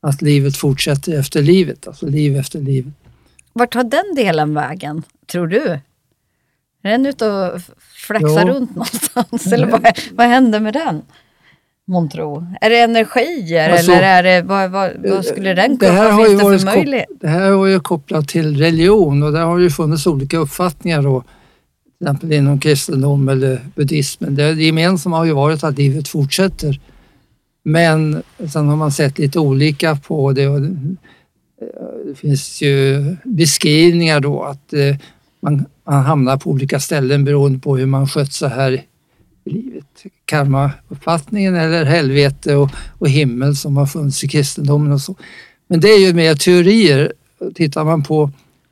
att 0.09 0.23
livet 0.23 0.57
fortsätter 0.57 1.19
efter 1.19 1.43
livet, 1.43 1.87
alltså 1.87 2.07
liv 2.07 2.37
efter 2.37 2.61
livet. 2.61 2.95
Vart 3.53 3.73
tar 3.73 3.85
den 3.85 4.15
delen 4.17 4.55
vägen, 4.55 5.03
tror 5.27 5.47
du? 5.47 5.81
Är 6.83 6.91
den 6.91 7.07
ute 7.07 7.29
och 7.29 7.61
flaxar 8.07 8.47
runt 8.47 8.71
någonstans? 8.77 9.47
Eller 9.53 9.67
vad, 9.67 9.99
vad 10.13 10.27
händer 10.27 10.61
med 10.61 10.75
den? 10.75 11.03
Montro? 11.89 12.47
Är 12.61 12.71
det 12.71 12.81
energier 12.81 13.71
Alltså, 13.71 13.93
eller 13.93 14.03
är 14.03 14.23
det, 14.23 14.43
vad, 14.43 14.71
vad, 14.71 14.91
vad 15.05 15.25
skulle 15.25 15.55
den 15.55 15.79
kunna, 15.79 15.93
här, 15.93 16.11
har 16.11 16.29
ju 16.29 16.37
varit 16.37 16.61
för 16.61 16.67
möjlighet? 16.67 17.09
det 17.21 17.29
här 17.29 17.51
har 17.51 17.67
ju 17.67 17.81
kopplat 17.81 18.29
till 18.29 18.57
religion 18.57 19.23
och 19.23 19.33
där 19.33 19.45
har 19.45 19.59
det 19.59 19.71
funnits 19.71 20.07
olika 20.07 20.37
uppfattningar 20.39 21.03
då. 21.03 21.21
Till 21.99 22.07
exempel 22.07 22.33
inom 22.33 22.61
kristendom 22.61 23.29
eller 23.29 23.61
buddhismen. 23.75 24.35
Det 24.35 24.53
gemensamma 24.53 25.17
har 25.17 25.25
ju 25.25 25.33
varit 25.33 25.65
att 25.65 25.79
livet 25.79 26.09
fortsätter. 26.09 26.81
Men 27.69 28.23
sen 28.53 28.69
har 28.69 28.77
man 28.77 28.93
sett 28.93 29.19
lite 29.19 29.39
olika 29.39 29.97
på 29.97 30.33
det. 30.33 30.49
Och 30.49 30.61
det 30.61 30.97
eh, 31.61 32.15
finns 32.17 32.63
ju 32.63 33.05
beskrivningar 33.25 34.21
då 34.21 34.43
att 34.43 34.73
eh, 34.73 34.97
man, 35.41 35.67
man 35.85 36.05
hamnar 36.05 36.37
på 36.37 36.51
olika 36.51 36.81
ställen 36.81 37.25
beroende 37.25 37.59
på 37.59 37.77
hur 37.77 37.87
man 37.87 38.09
skött 38.09 38.33
sig 38.33 38.49
här 38.49 38.73
i 39.45 39.51
livet. 39.51 39.85
Karmauppfattningen 40.25 41.55
eller 41.55 41.85
helvete 41.85 42.57
och, 42.57 42.71
och 42.99 43.09
himmel 43.09 43.57
som 43.57 43.77
har 43.77 43.87
funnits 43.87 44.25
i 44.25 44.29
kristendomen 44.29 44.93
och 44.93 45.01
så. 45.01 45.15
Men 45.69 45.81
det 45.81 45.89
är 45.89 46.07
ju 46.07 46.13
mer 46.13 46.35
teorier. 46.35 47.13
Tittar 47.55 47.85
man 47.85 48.03
på 48.03 48.31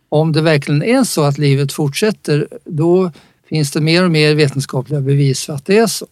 om 0.08 0.32
det 0.32 0.42
verkligen 0.42 0.82
är 0.82 1.04
så 1.04 1.22
att 1.22 1.38
livet 1.38 1.72
fortsätter, 1.72 2.48
då 2.64 3.12
finns 3.48 3.70
det 3.70 3.80
mer 3.80 4.04
och 4.04 4.10
mer 4.10 4.34
vetenskapliga 4.34 5.00
bevis 5.00 5.44
för 5.44 5.52
att 5.52 5.66
det 5.66 5.78
är 5.78 5.86
så. 5.86 6.06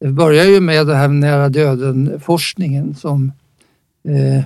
Det 0.00 0.08
börjar 0.08 0.44
ju 0.44 0.60
med 0.60 0.86
det 0.86 0.94
här 0.94 1.08
nära 1.08 1.48
döden-forskningen 1.48 2.94
som 2.94 3.32
eh, 4.08 4.44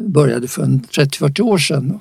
började 0.00 0.48
för 0.48 0.62
en 0.62 0.80
30-40 0.80 1.40
år 1.40 1.58
sedan. 1.58 2.00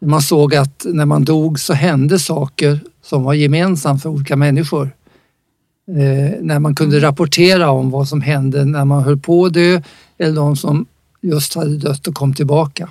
Man 0.00 0.22
såg 0.22 0.54
att 0.54 0.86
när 0.88 1.06
man 1.06 1.24
dog 1.24 1.60
så 1.60 1.72
hände 1.72 2.18
saker 2.18 2.80
som 3.02 3.22
var 3.22 3.34
gemensamt 3.34 4.02
för 4.02 4.08
olika 4.08 4.36
människor. 4.36 4.90
Eh, 5.88 6.40
när 6.40 6.58
man 6.58 6.74
kunde 6.74 7.00
rapportera 7.00 7.70
om 7.70 7.90
vad 7.90 8.08
som 8.08 8.20
hände 8.20 8.64
när 8.64 8.84
man 8.84 9.04
höll 9.04 9.18
på 9.18 9.46
att 9.46 9.54
dö 9.54 9.82
eller 10.18 10.34
de 10.34 10.56
som 10.56 10.86
just 11.20 11.54
hade 11.54 11.76
dött 11.76 12.06
och 12.06 12.14
kom 12.14 12.34
tillbaka. 12.34 12.88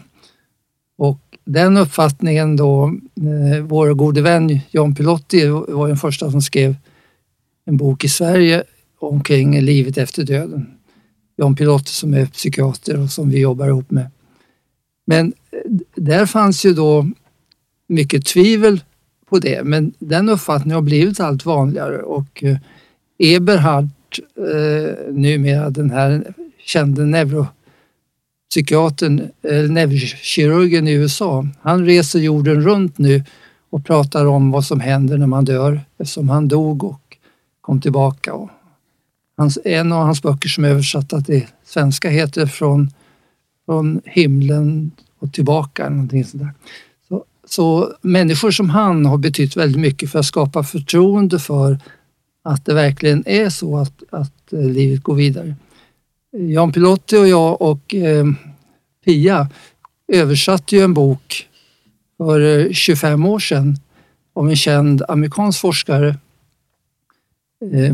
Och 0.97 1.19
den 1.45 1.77
uppfattningen 1.77 2.55
då, 2.55 2.87
eh, 3.15 3.63
vår 3.63 3.93
gode 3.93 4.21
vän 4.21 4.59
John 4.71 4.95
Pilotti 4.95 5.47
var 5.47 5.87
den 5.87 5.97
första 5.97 6.31
som 6.31 6.41
skrev 6.41 6.75
en 7.65 7.77
bok 7.77 8.03
i 8.03 8.09
Sverige 8.09 8.63
omkring 8.99 9.61
livet 9.61 9.97
efter 9.97 10.23
döden. 10.23 10.67
John 11.37 11.55
Pilotti 11.55 11.91
som 11.91 12.13
är 12.13 12.25
psykiater 12.25 13.01
och 13.01 13.09
som 13.09 13.29
vi 13.29 13.39
jobbar 13.39 13.67
ihop 13.67 13.91
med. 13.91 14.11
Men 15.05 15.33
eh, 15.51 15.59
där 15.95 16.25
fanns 16.25 16.65
ju 16.65 16.73
då 16.73 17.09
mycket 17.87 18.25
tvivel 18.25 18.81
på 19.29 19.39
det, 19.39 19.63
men 19.63 19.93
den 19.99 20.29
uppfattningen 20.29 20.75
har 20.75 20.81
blivit 20.81 21.19
allt 21.19 21.45
vanligare 21.45 22.01
och 22.01 22.43
eh, 22.43 22.57
Eberhard, 23.19 23.89
eh, 24.37 24.89
numera 25.11 25.69
den 25.69 25.89
här 25.89 26.33
kände 26.57 27.05
neuropsykiatern, 27.05 29.19
eh, 29.41 29.71
neurokirurgen 29.71 30.87
i 30.87 30.93
USA, 30.93 31.47
han 31.61 31.85
reser 31.85 32.19
jorden 32.19 32.61
runt 32.61 32.97
nu 32.97 33.23
och 33.69 33.85
pratar 33.85 34.25
om 34.25 34.51
vad 34.51 34.65
som 34.65 34.79
händer 34.79 35.17
när 35.17 35.27
man 35.27 35.45
dör 35.45 35.81
eftersom 35.97 36.29
han 36.29 36.47
dog 36.47 36.83
och 36.83 37.17
kom 37.61 37.81
tillbaka. 37.81 38.33
Och 38.33 38.49
hans, 39.39 39.59
en 39.65 39.91
av 39.91 40.05
hans 40.05 40.21
böcker 40.21 40.49
som 40.49 40.65
är 40.65 40.69
översatta 40.69 41.21
till 41.21 41.45
svenska 41.65 42.09
heter 42.09 42.45
Från, 42.45 42.89
från 43.65 44.01
himlen 44.05 44.91
och 45.19 45.33
tillbaka. 45.33 45.85
eller 45.85 45.95
Någonting 45.95 46.25
sådär. 46.25 46.53
Så, 47.07 47.25
så 47.45 47.93
människor 48.01 48.51
som 48.51 48.69
han 48.69 49.05
har 49.05 49.17
betytt 49.17 49.57
väldigt 49.57 49.81
mycket 49.81 50.11
för 50.11 50.19
att 50.19 50.25
skapa 50.25 50.63
förtroende 50.63 51.39
för 51.39 51.79
att 52.43 52.65
det 52.65 52.73
verkligen 52.73 53.23
är 53.27 53.49
så 53.49 53.77
att, 53.77 54.03
att 54.09 54.53
eh, 54.53 54.59
livet 54.59 55.03
går 55.03 55.15
vidare. 55.15 55.55
Jan 56.31 56.71
Pilotti 56.71 57.17
och 57.17 57.27
jag 57.27 57.61
och 57.61 57.95
eh, 57.95 58.25
Pia 59.05 59.49
översatte 60.07 60.75
ju 60.75 60.81
en 60.81 60.93
bok 60.93 61.47
för 62.17 62.59
eh, 62.59 62.71
25 62.71 63.25
år 63.25 63.39
sedan 63.39 63.77
av 64.33 64.49
en 64.49 64.55
känd 64.55 65.03
amerikansk 65.07 65.59
forskare 65.59 66.07
eh, 67.73 67.93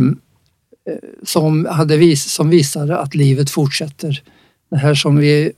Eh, 0.89 1.09
som, 1.23 1.65
hade 1.65 1.97
vis, 1.97 2.23
som 2.23 2.49
visade 2.49 2.97
att 2.97 3.15
livet 3.15 3.49
fortsätter. 3.49 4.23
Det 4.69 4.77
här 4.77 4.95
som 4.95 5.17
vi, 5.17 5.51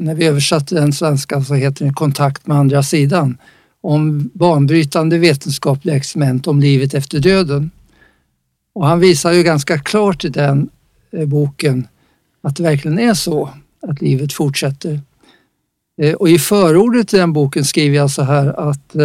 när 0.00 0.14
vi 0.14 0.26
översatte 0.26 0.74
den 0.74 0.92
svenska 0.92 1.44
så 1.44 1.54
heter 1.54 1.86
det 1.86 1.92
Kontakt 1.92 2.46
med 2.46 2.56
andra 2.56 2.82
sidan. 2.82 3.38
Om 3.80 4.30
banbrytande 4.34 5.18
vetenskapliga 5.18 5.96
experiment 5.96 6.46
om 6.46 6.60
livet 6.60 6.94
efter 6.94 7.18
döden. 7.18 7.70
Och 8.72 8.86
han 8.86 9.00
visar 9.00 9.32
ju 9.32 9.42
ganska 9.42 9.78
klart 9.78 10.24
i 10.24 10.28
den 10.28 10.68
eh, 11.12 11.26
boken 11.26 11.86
att 12.42 12.56
det 12.56 12.62
verkligen 12.62 12.98
är 12.98 13.14
så 13.14 13.50
att 13.88 14.00
livet 14.00 14.32
fortsätter. 14.32 15.00
Eh, 16.02 16.14
och 16.14 16.28
i 16.28 16.38
förordet 16.38 17.08
till 17.08 17.18
den 17.18 17.32
boken 17.32 17.64
skriver 17.64 17.96
jag 17.96 18.10
så 18.10 18.22
här 18.22 18.68
att 18.70 18.96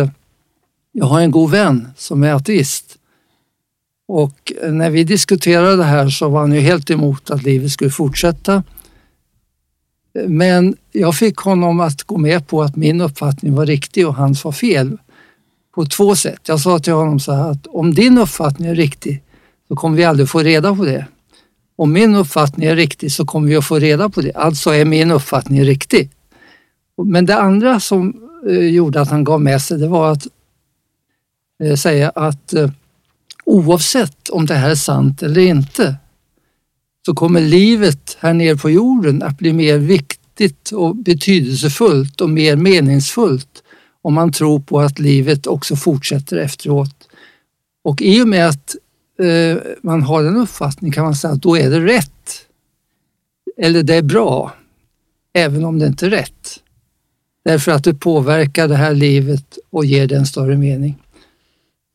jag 0.92 1.06
har 1.06 1.22
en 1.22 1.32
god 1.32 1.52
vän 1.52 1.88
som 1.98 2.24
är 2.24 2.34
ateist. 2.34 2.98
Och 4.08 4.54
när 4.64 4.90
vi 4.90 5.04
diskuterade 5.04 5.76
det 5.76 5.84
här 5.84 6.10
så 6.10 6.30
var 6.30 6.40
han 6.40 6.54
ju 6.54 6.60
helt 6.60 6.90
emot 6.90 7.30
att 7.30 7.44
livet 7.44 7.72
skulle 7.72 7.90
fortsätta. 7.90 8.64
Men 10.28 10.76
jag 10.92 11.16
fick 11.16 11.38
honom 11.38 11.80
att 11.80 12.04
gå 12.04 12.18
med 12.18 12.48
på 12.48 12.62
att 12.62 12.76
min 12.76 13.02
uppfattning 13.02 13.56
var 13.56 13.66
riktig 13.66 14.08
och 14.08 14.16
hans 14.16 14.44
var 14.44 14.52
fel. 14.52 14.98
På 15.76 15.86
två 15.86 16.16
sätt. 16.16 16.40
Jag 16.48 16.60
sa 16.60 16.80
till 16.80 16.94
honom 16.94 17.20
så 17.20 17.32
här 17.32 17.52
att 17.52 17.68
om 17.68 17.94
din 17.94 18.18
uppfattning 18.18 18.68
är 18.68 18.76
riktig 18.76 19.24
så 19.68 19.76
kommer 19.76 19.98
vi 19.98 20.04
aldrig 20.04 20.30
få 20.30 20.40
reda 20.40 20.76
på 20.76 20.86
det. 20.86 21.06
Om 21.76 21.94
min 21.94 22.16
uppfattning 22.16 22.68
är 22.68 22.76
riktig 22.76 23.12
så 23.12 23.26
kommer 23.26 23.48
vi 23.48 23.56
att 23.56 23.66
få 23.66 23.80
reda 23.80 24.10
på 24.10 24.22
det. 24.22 24.34
Alltså 24.34 24.70
är 24.70 24.86
min 24.86 25.12
uppfattning 25.12 25.64
riktig. 25.64 26.10
Men 27.04 27.26
det 27.26 27.40
andra 27.40 27.80
som 27.80 28.30
eh, 28.50 28.56
gjorde 28.56 29.02
att 29.02 29.10
han 29.10 29.24
gav 29.24 29.42
med 29.42 29.62
sig 29.62 29.78
det 29.78 29.88
var 29.88 30.12
att 30.12 30.28
eh, 31.64 31.76
säga 31.76 32.10
att 32.10 32.54
eh, 32.54 32.70
oavsett 33.48 34.30
om 34.30 34.46
det 34.46 34.54
här 34.54 34.70
är 34.70 34.76
sant 34.76 35.24
eller 35.24 35.42
inte 35.42 35.96
så 37.06 37.14
kommer 37.14 37.42
livet 37.42 38.18
här 38.20 38.34
nere 38.34 38.58
på 38.58 38.70
jorden 38.70 39.24
att 39.24 39.38
bli 39.38 39.54
mer 39.54 39.78
viktigt 39.78 40.72
och 40.72 40.96
betydelsefullt 40.96 42.22
och 42.22 42.30
mer 42.30 42.56
meningsfullt 42.56 43.64
om 44.02 44.14
man 44.14 44.32
tror 44.32 44.60
på 44.60 44.80
att 44.80 45.00
livet 45.00 45.48
också 45.48 45.76
fortsätter 45.76 46.38
efteråt. 46.38 47.10
Och 47.84 48.02
i 48.02 48.22
och 48.22 48.28
med 48.28 48.48
att 48.48 48.76
eh, 49.20 49.58
man 49.82 50.04
har 50.04 50.24
den 50.24 50.36
uppfattningen 50.38 50.94
kan 50.94 51.04
man 51.04 51.16
säga 51.16 51.34
att 51.34 51.42
då 51.42 51.58
är 51.58 51.70
det 51.70 51.86
rätt. 51.86 52.46
Eller 53.58 53.84
det 53.84 53.96
är 53.96 54.02
bra, 54.02 54.54
även 55.34 55.66
om 55.66 55.80
det 55.80 55.88
inte 55.88 56.06
är 56.06 56.10
rätt. 56.10 56.60
Därför 57.46 57.72
att 57.72 57.84
det 57.84 57.94
påverkar 57.94 58.68
det 58.68 58.76
här 58.76 58.94
livet 58.94 59.58
och 59.70 59.86
ger 59.86 60.08
det 60.08 60.16
en 60.16 60.26
större 60.26 60.58
mening. 60.58 60.98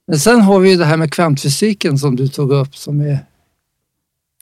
Men 0.07 0.19
sen 0.19 0.41
har 0.41 0.61
vi 0.61 0.77
det 0.77 0.85
här 0.85 0.97
med 0.97 1.13
kvantfysiken 1.13 1.99
som 1.99 2.17
du 2.17 2.29
tog 2.29 2.53
upp 2.53 2.77
som 2.77 3.01
är 3.01 3.19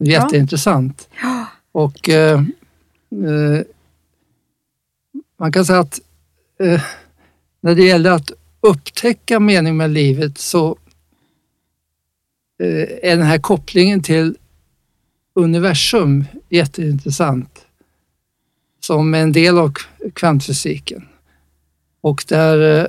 jätteintressant. 0.01 1.09
Ja. 1.23 1.47
Och 1.73 2.09
eh, 2.09 2.41
eh, 3.11 3.63
man 5.39 5.53
kan 5.53 5.65
säga 5.65 5.81
att 5.81 6.01
eh, 6.61 6.83
när 7.61 7.75
det 7.75 7.85
gäller 7.85 8.11
att 8.11 8.33
upptäcka 8.61 9.41
mening 9.41 9.77
med 9.77 9.91
livet 9.91 10.39
så 10.39 10.79
eh, 12.63 13.11
är 13.11 13.17
den 13.17 13.27
här 13.27 13.39
kopplingen 13.39 14.03
till 14.03 14.37
universum 15.35 16.25
jätteintressant 16.49 17.67
som 18.81 19.15
en 19.15 19.33
del 19.33 19.59
av 19.59 19.73
kvantfysiken. 20.15 21.09
Och 22.01 22.25
där 22.29 22.89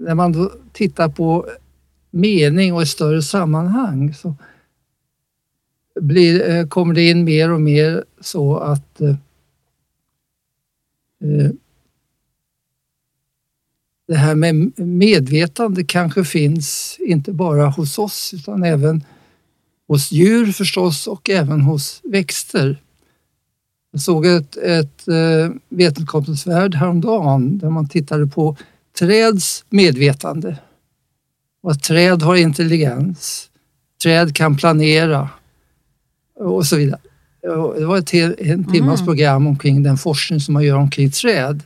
när 0.00 0.14
man 0.14 0.32
då 0.32 0.52
tittar 0.72 1.08
på 1.08 1.46
mening 2.10 2.74
och 2.74 2.82
ett 2.82 2.88
större 2.88 3.22
sammanhang 3.22 4.14
så 4.14 4.34
blir, 6.00 6.50
eh, 6.50 6.66
kommer 6.66 6.94
det 6.94 7.10
in 7.10 7.24
mer 7.24 7.50
och 7.50 7.60
mer 7.60 8.04
så 8.20 8.58
att 8.58 9.00
eh, 9.00 9.16
eh, 11.24 11.50
det 14.08 14.16
här 14.16 14.34
med 14.34 14.78
medvetande 14.78 15.84
kanske 15.84 16.24
finns 16.24 16.96
inte 17.00 17.32
bara 17.32 17.66
hos 17.68 17.98
oss 17.98 18.34
utan 18.34 18.62
även 18.62 19.04
hos 19.88 20.12
djur 20.12 20.52
förstås 20.52 21.06
och 21.06 21.30
även 21.30 21.60
hos 21.60 22.00
växter. 22.04 22.82
Jag 23.92 24.00
såg 24.00 24.26
ett, 24.26 24.56
ett 24.56 25.08
eh, 25.08 25.50
Vetenskapens 25.68 26.46
värld 26.46 26.74
häromdagen 26.74 27.58
där 27.58 27.70
man 27.70 27.88
tittade 27.88 28.26
på 28.26 28.56
träds 29.00 29.64
medvetande. 29.70 30.56
Och 31.62 31.82
träd 31.82 32.22
har 32.22 32.36
intelligens. 32.36 33.50
Träd 34.02 34.36
kan 34.36 34.56
planera 34.56 35.28
och 36.38 36.66
så 36.66 36.76
vidare. 36.76 37.00
Det 37.78 37.84
var 37.84 37.98
ett 37.98 38.14
en 38.40 38.72
timmas 38.72 39.04
program 39.04 39.46
omkring 39.46 39.82
den 39.82 39.96
forskning 39.96 40.40
som 40.40 40.54
man 40.54 40.64
gör 40.64 40.76
omkring 40.76 41.10
träd. 41.10 41.62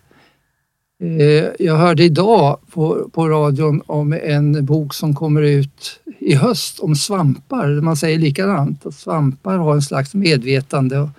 Eh, 1.03 1.47
jag 1.59 1.76
hörde 1.76 2.05
idag 2.05 2.59
på, 2.71 3.11
på 3.12 3.29
radion 3.29 3.83
om 3.87 4.12
en 4.12 4.67
bok 4.67 4.95
som 4.95 5.14
kommer 5.14 5.43
ut 5.43 6.00
i 6.19 6.35
höst 6.35 6.79
om 6.79 6.97
svampar. 6.97 7.81
Man 7.81 7.97
säger 7.97 8.19
likadant, 8.19 8.87
att 8.87 8.95
svampar 8.95 9.59
har 9.59 9.75
en 9.75 9.83
slags 9.83 10.14
medvetande. 10.14 11.11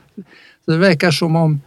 Så 0.65 0.71
det 0.71 0.77
verkar 0.77 1.11
som 1.11 1.35
om, 1.35 1.61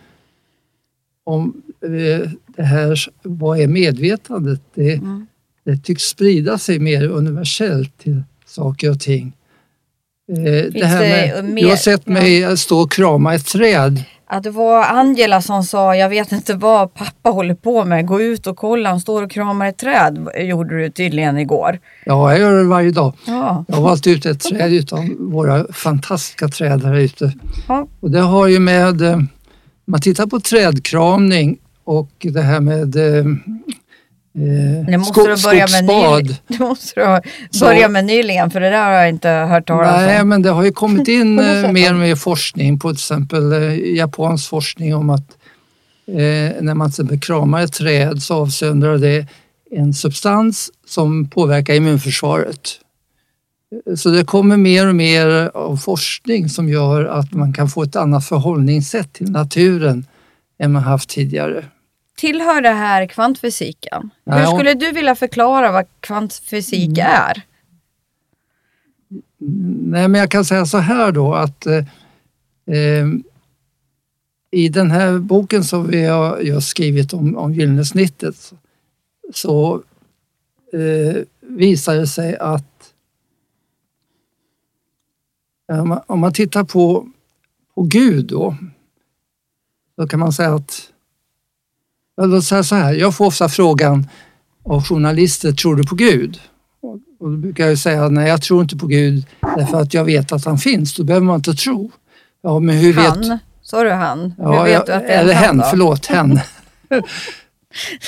om 1.29 1.63
eh, 1.85 2.31
det 2.57 2.63
här, 2.63 2.99
vad 3.23 3.61
är 3.61 3.67
medvetandet? 3.69 4.61
Det, 4.75 4.93
Mm. 4.95 5.27
det 5.65 5.77
tycks 5.77 6.03
sprida 6.03 6.59
sig 6.59 6.79
mer 6.79 7.05
universellt 7.09 7.99
till 7.99 8.23
saker 8.47 8.91
och 8.91 9.01
ting. 9.01 9.33
Eh, 10.33 10.73
det 10.73 10.87
här 10.87 11.01
med, 11.01 11.45
mer- 11.45 11.63
du 11.63 11.69
har 11.69 11.77
sett 11.77 12.07
mig 12.07 12.57
stå 12.57 12.81
och 12.81 12.93
krama 12.93 13.35
ett 13.35 13.47
träd. 13.47 14.05
Ja, 14.31 14.41
det 14.41 14.51
var 14.51 14.85
Angela 14.85 15.43
som 15.43 15.63
sa, 15.65 15.95
jag 15.97 16.09
vet 16.09 16.33
inte 16.33 16.55
vad 16.55 16.95
pappa 16.95 17.31
håller 17.31 17.55
på 17.55 17.85
med, 17.85 18.07
gå 18.07 18.21
ut 18.21 18.47
och 18.47 18.57
kolla, 18.57 18.89
han 18.91 19.01
står 19.01 19.23
och 19.23 19.31
kramar 19.31 19.67
ett 19.69 19.79
träd, 19.79 20.29
gjorde 20.39 20.79
du 20.83 20.91
tydligen 20.91 21.39
igår. 21.39 21.79
Ja, 22.05 22.31
jag 22.31 22.41
gör 22.41 22.59
det 22.59 22.65
varje 22.65 22.91
dag. 22.91 23.13
Ja, 23.27 23.65
Jag 23.69 23.77
har 23.77 23.83
valt 23.83 24.07
ut 24.07 24.27
ett 24.27 24.41
träd 24.41 24.73
utav 24.73 25.05
våra 25.19 25.73
fantastiska 25.73 26.49
träd 26.49 26.85
här 26.85 26.95
ute. 26.95 27.33
ja. 27.69 27.87
Och 28.01 28.11
det 28.11 28.21
har 28.21 28.47
ju 28.47 28.59
med, 28.59 29.03
eh, 29.03 29.19
man 29.89 30.01
tittar 30.01 30.27
på 30.27 30.41
trädkramning 30.41 31.59
och 31.85 32.11
det 32.21 32.41
här 32.43 32.61
med 32.61 32.97
eh, 32.97 33.25
Nu 34.33 34.87
eh, 34.93 34.99
måste 34.99 35.21
du 35.21 35.43
börja 35.43 35.61
med 35.67 35.69
skogsbad. 35.71 36.23
nyligen. 36.23 36.37
Du 36.47 36.59
måste 36.59 37.01
du 37.01 37.59
Så- 37.59 37.65
börja 37.65 37.89
med 37.89 38.05
nyligen, 38.05 38.51
för 38.51 38.61
det 38.61 38.71
där 38.71 38.85
har 38.85 38.93
jag 38.93 39.09
inte 39.09 39.29
hört 39.29 39.67
talas 39.67 39.97
Nej, 39.97 40.21
om. 40.21 40.29
men 40.29 40.43
det 40.43 40.51
har 40.51 40.65
ju 40.65 40.73
kommit 40.73 41.09
in 41.19 41.39
eh, 41.39 41.73
mer 41.73 41.93
och 41.93 41.99
mer 41.99 42.17
forskning 42.17 42.79
på 42.79 42.89
till 42.89 42.97
exempel 42.97 43.53
eh, 43.53 43.79
japansk 43.97 44.49
forskning 44.49 44.95
om 44.95 45.11
att 45.11 45.31
eh, 46.09 46.15
när 46.63 46.75
man 46.75 46.89
till 46.91 46.93
exempel 46.93 47.21
kramar 47.21 47.63
ett 47.63 47.73
träd 47.73 48.23
så 48.23 48.35
avsöndrar 48.35 48.99
det 48.99 49.27
en 49.71 49.95
substans 49.95 50.71
som 50.87 51.29
påverkar 51.29 51.75
immunförsvaret. 51.75 52.61
Så 53.97 54.11
det 54.11 54.25
kommer 54.25 54.57
mer 54.57 54.89
och 54.89 54.95
mer 54.95 55.51
av 55.55 55.77
forskning 55.77 56.49
som 56.49 56.69
gör 56.69 57.05
att 57.05 57.33
man 57.33 57.53
kan 57.53 57.69
få 57.69 57.83
ett 57.83 57.97
annat 57.97 58.25
förhållningssätt 58.25 59.13
till 59.13 59.31
naturen 59.31 60.07
än 60.59 60.73
man 60.73 60.83
haft 60.83 61.09
tidigare. 61.09 61.65
Tillhör 62.17 62.61
det 62.61 62.69
här 62.69 63.07
kvantfysiken? 63.07 64.11
Hur 64.27 64.47
skulle 64.47 64.75
du 64.75 64.93
vilja 64.93 65.15
förklara 65.15 65.73
vad 65.73 65.85
kvantfysik 66.01 66.99
Mm. 66.99 67.13
är? 67.13 67.43
Nej, 69.91 70.09
men 70.09 70.15
jag 70.21 70.31
kan 70.31 70.45
säga 70.45 70.67
så 70.67 70.79
här 70.79 71.13
då 71.13 71.35
att 71.35 71.67
eh, 71.67 71.77
eh, 72.77 73.07
i 74.51 74.69
den 74.69 74.91
här 74.91 75.19
boken 75.19 75.65
som 75.65 75.87
vi 75.87 76.05
har 76.05 76.39
just 76.39 76.69
skrivit 76.69 77.13
om, 77.13 77.37
om 77.37 77.55
gyllene-snittet 77.55 78.53
så 79.35 79.83
eh, 80.73 81.23
visar 81.41 81.95
det 81.97 82.07
sig 82.07 82.37
att 82.37 82.78
om 85.69 85.89
man, 85.89 86.01
om 86.07 86.21
man 86.21 86.33
tittar 86.33 86.65
på, 86.65 87.09
på 87.75 87.83
Gud 87.83 88.27
då, 88.27 88.57
då 89.97 90.07
kan 90.07 90.21
man 90.21 90.33
säga 90.33 90.55
att 90.55 90.83
låt 92.21 92.45
säga 92.45 92.63
så 92.63 92.75
här, 92.75 92.95
jag 92.95 93.17
får 93.17 93.27
ofta 93.27 93.49
frågan 93.49 94.09
av 94.65 94.85
journalister, 94.85 95.53
tror 95.53 95.77
du 95.77 95.85
på 95.85 95.95
Gud? 95.95 96.41
Och 96.81 97.31
då 97.31 97.37
brukar 97.37 97.67
jag 97.67 97.79
säga, 97.79 98.09
nej 98.09 98.29
jag 98.29 98.43
tror 98.43 98.63
inte 98.63 98.77
på 98.77 98.87
Gud 98.87 99.27
därför 99.57 99.81
att 99.81 99.95
jag 99.95 100.05
vet 100.05 100.33
att 100.33 100.45
han 100.45 100.59
finns, 100.59 100.95
då 100.95 101.05
behöver 101.05 101.27
man 101.27 101.37
inte 101.37 101.55
tro. 101.55 101.91
Ja, 102.43 102.59
men 102.59 102.77
hur 102.77 102.93
vet... 102.93 103.05
Han? 103.05 103.39
Sa 103.63 103.83
du 103.83 103.91
han? 103.91 104.35
Ja, 104.39 104.59
Hur 104.59 104.65
vet 104.65 104.73
jag, 104.73 104.87
du 104.87 104.93
att 104.93 105.03
det 105.07 105.13
är 105.13 105.21
eller 105.23 105.35
han 105.35 105.45
hen, 105.45 105.59
då? 105.59 105.65
förlåt, 105.71 106.07
hen. 106.07 106.41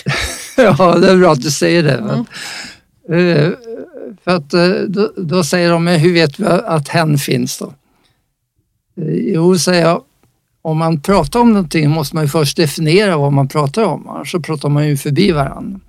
ja, 0.56 0.98
det 0.98 1.10
är 1.10 1.16
bra 1.16 1.32
att 1.32 1.42
du 1.42 1.50
säger 1.50 1.82
det. 1.82 1.94
Mm. 1.94 2.24
Eh, 3.08 3.50
för 4.24 4.30
att 4.30 4.54
eh, 4.54 4.70
då, 4.88 5.12
då 5.16 5.44
säger 5.44 5.70
de, 5.70 5.84
men 5.84 6.00
hur 6.00 6.12
vet 6.12 6.40
vi 6.40 6.44
att 6.44 6.88
hen 6.88 7.18
finns 7.18 7.58
då? 7.58 7.74
Eh, 8.96 9.14
jo, 9.14 9.58
säger 9.58 9.82
jag, 9.82 10.02
om 10.62 10.78
man 10.78 11.00
pratar 11.00 11.40
om 11.40 11.52
någonting 11.52 11.90
måste 11.90 12.14
man 12.14 12.24
ju 12.24 12.28
först 12.28 12.56
definiera 12.56 13.16
vad 13.16 13.32
man 13.32 13.48
pratar 13.48 13.84
om, 13.84 14.08
annars 14.08 14.30
så 14.30 14.40
pratar 14.40 14.68
man 14.68 14.88
ju 14.88 14.96
förbi 14.96 15.32
varandra. 15.32 15.80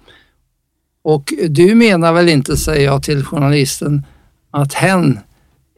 Och 1.03 1.33
du 1.49 1.75
menar 1.75 2.13
väl 2.13 2.29
inte, 2.29 2.57
säger 2.57 2.85
jag 2.85 3.03
till 3.03 3.23
journalisten, 3.23 4.05
att 4.51 4.73
hen 4.73 5.19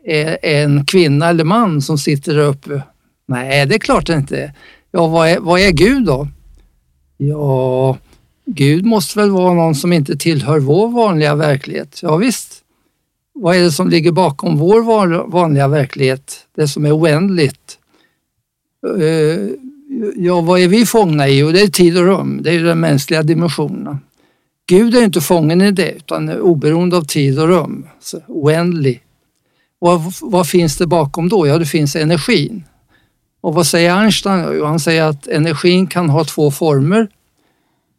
är 0.06 0.38
en 0.42 0.86
kvinna 0.86 1.30
eller 1.30 1.44
man 1.44 1.82
som 1.82 1.98
sitter 1.98 2.36
där 2.36 2.44
uppe? 2.44 2.82
Nej, 3.26 3.66
det 3.66 3.76
är 3.76 3.80
klart 3.80 4.08
det 4.08 4.14
inte 4.14 4.38
är. 4.38 4.54
Ja, 4.92 5.08
vad 5.08 5.30
är, 5.30 5.40
vad 5.40 5.60
är 5.60 5.72
Gud 5.72 6.06
då? 6.06 6.28
Ja, 7.18 7.98
Gud 8.46 8.86
måste 8.86 9.20
väl 9.20 9.30
vara 9.30 9.54
någon 9.54 9.76
som 9.76 9.94
inte 9.94 10.18
tillhör 10.18 10.60
vår 10.60 10.88
vanliga 10.88 11.36
verklighet. 11.36 12.00
Ja, 12.02 12.16
visst. 12.16 12.60
Vad 13.34 13.56
är 13.56 13.62
det 13.62 13.72
som 13.72 13.90
ligger 13.90 14.12
bakom 14.12 14.58
vår 14.58 14.82
vanliga 15.32 15.68
verklighet? 15.68 16.48
Det 16.56 16.68
som 16.68 16.86
är 16.86 16.98
oändligt. 16.98 17.78
Eh, 19.00 19.40
ja, 20.16 20.42
vad 20.42 20.60
är 20.60 20.68
vi 20.68 20.86
fångna 20.86 21.28
i? 21.28 21.40
Jo, 21.40 21.52
det 21.52 21.62
är 21.62 21.68
tid 21.68 21.98
och 21.98 22.04
rum. 22.04 22.40
Det 22.44 22.50
är 22.50 22.54
ju 22.54 22.64
de 22.64 22.80
mänskliga 22.80 23.24
dimensionerna. 23.24 24.00
Gud 24.66 24.96
är 24.96 25.04
inte 25.04 25.22
fången 25.22 25.62
i 25.62 25.72
det, 25.72 25.92
utan 25.92 26.30
är 26.30 26.40
oberoende 26.40 26.98
av 26.98 27.02
tid 27.02 27.40
och 27.40 27.48
rum. 27.48 27.88
Så 28.02 28.22
oändlig. 28.28 29.02
Och 29.80 30.02
vad 30.22 30.48
finns 30.48 30.78
det 30.78 30.88
bakom 30.88 31.30
då? 31.30 31.48
Ja, 31.48 31.58
det 31.58 31.66
finns 31.66 31.96
energin. 31.96 32.64
Och 33.42 33.54
vad 33.54 33.68
säger 33.68 33.98
Einstein? 33.98 34.46
Jo, 34.54 34.66
han 34.66 34.80
säger 34.80 35.04
att 35.04 35.28
energin 35.28 35.88
kan 35.88 36.10
ha 36.10 36.24
två 36.24 36.52
former. 36.52 37.08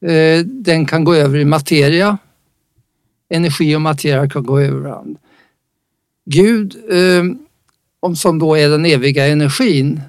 Eh, 0.07 0.45
den 0.45 0.87
kan 0.87 1.05
gå 1.05 1.15
över 1.15 1.39
i 1.39 1.45
materia. 1.45 2.19
Energi 3.29 3.77
och 3.77 3.81
materia 3.81 4.29
kan 4.29 4.45
gå 4.45 4.61
över 4.61 4.81
varandra. 4.81 5.21
Gud, 6.25 6.77
eh, 6.91 7.25
som 8.17 8.39
då 8.39 8.55
är 8.55 8.69
den 8.69 8.87
eviga 8.87 9.27
energin 9.27 10.01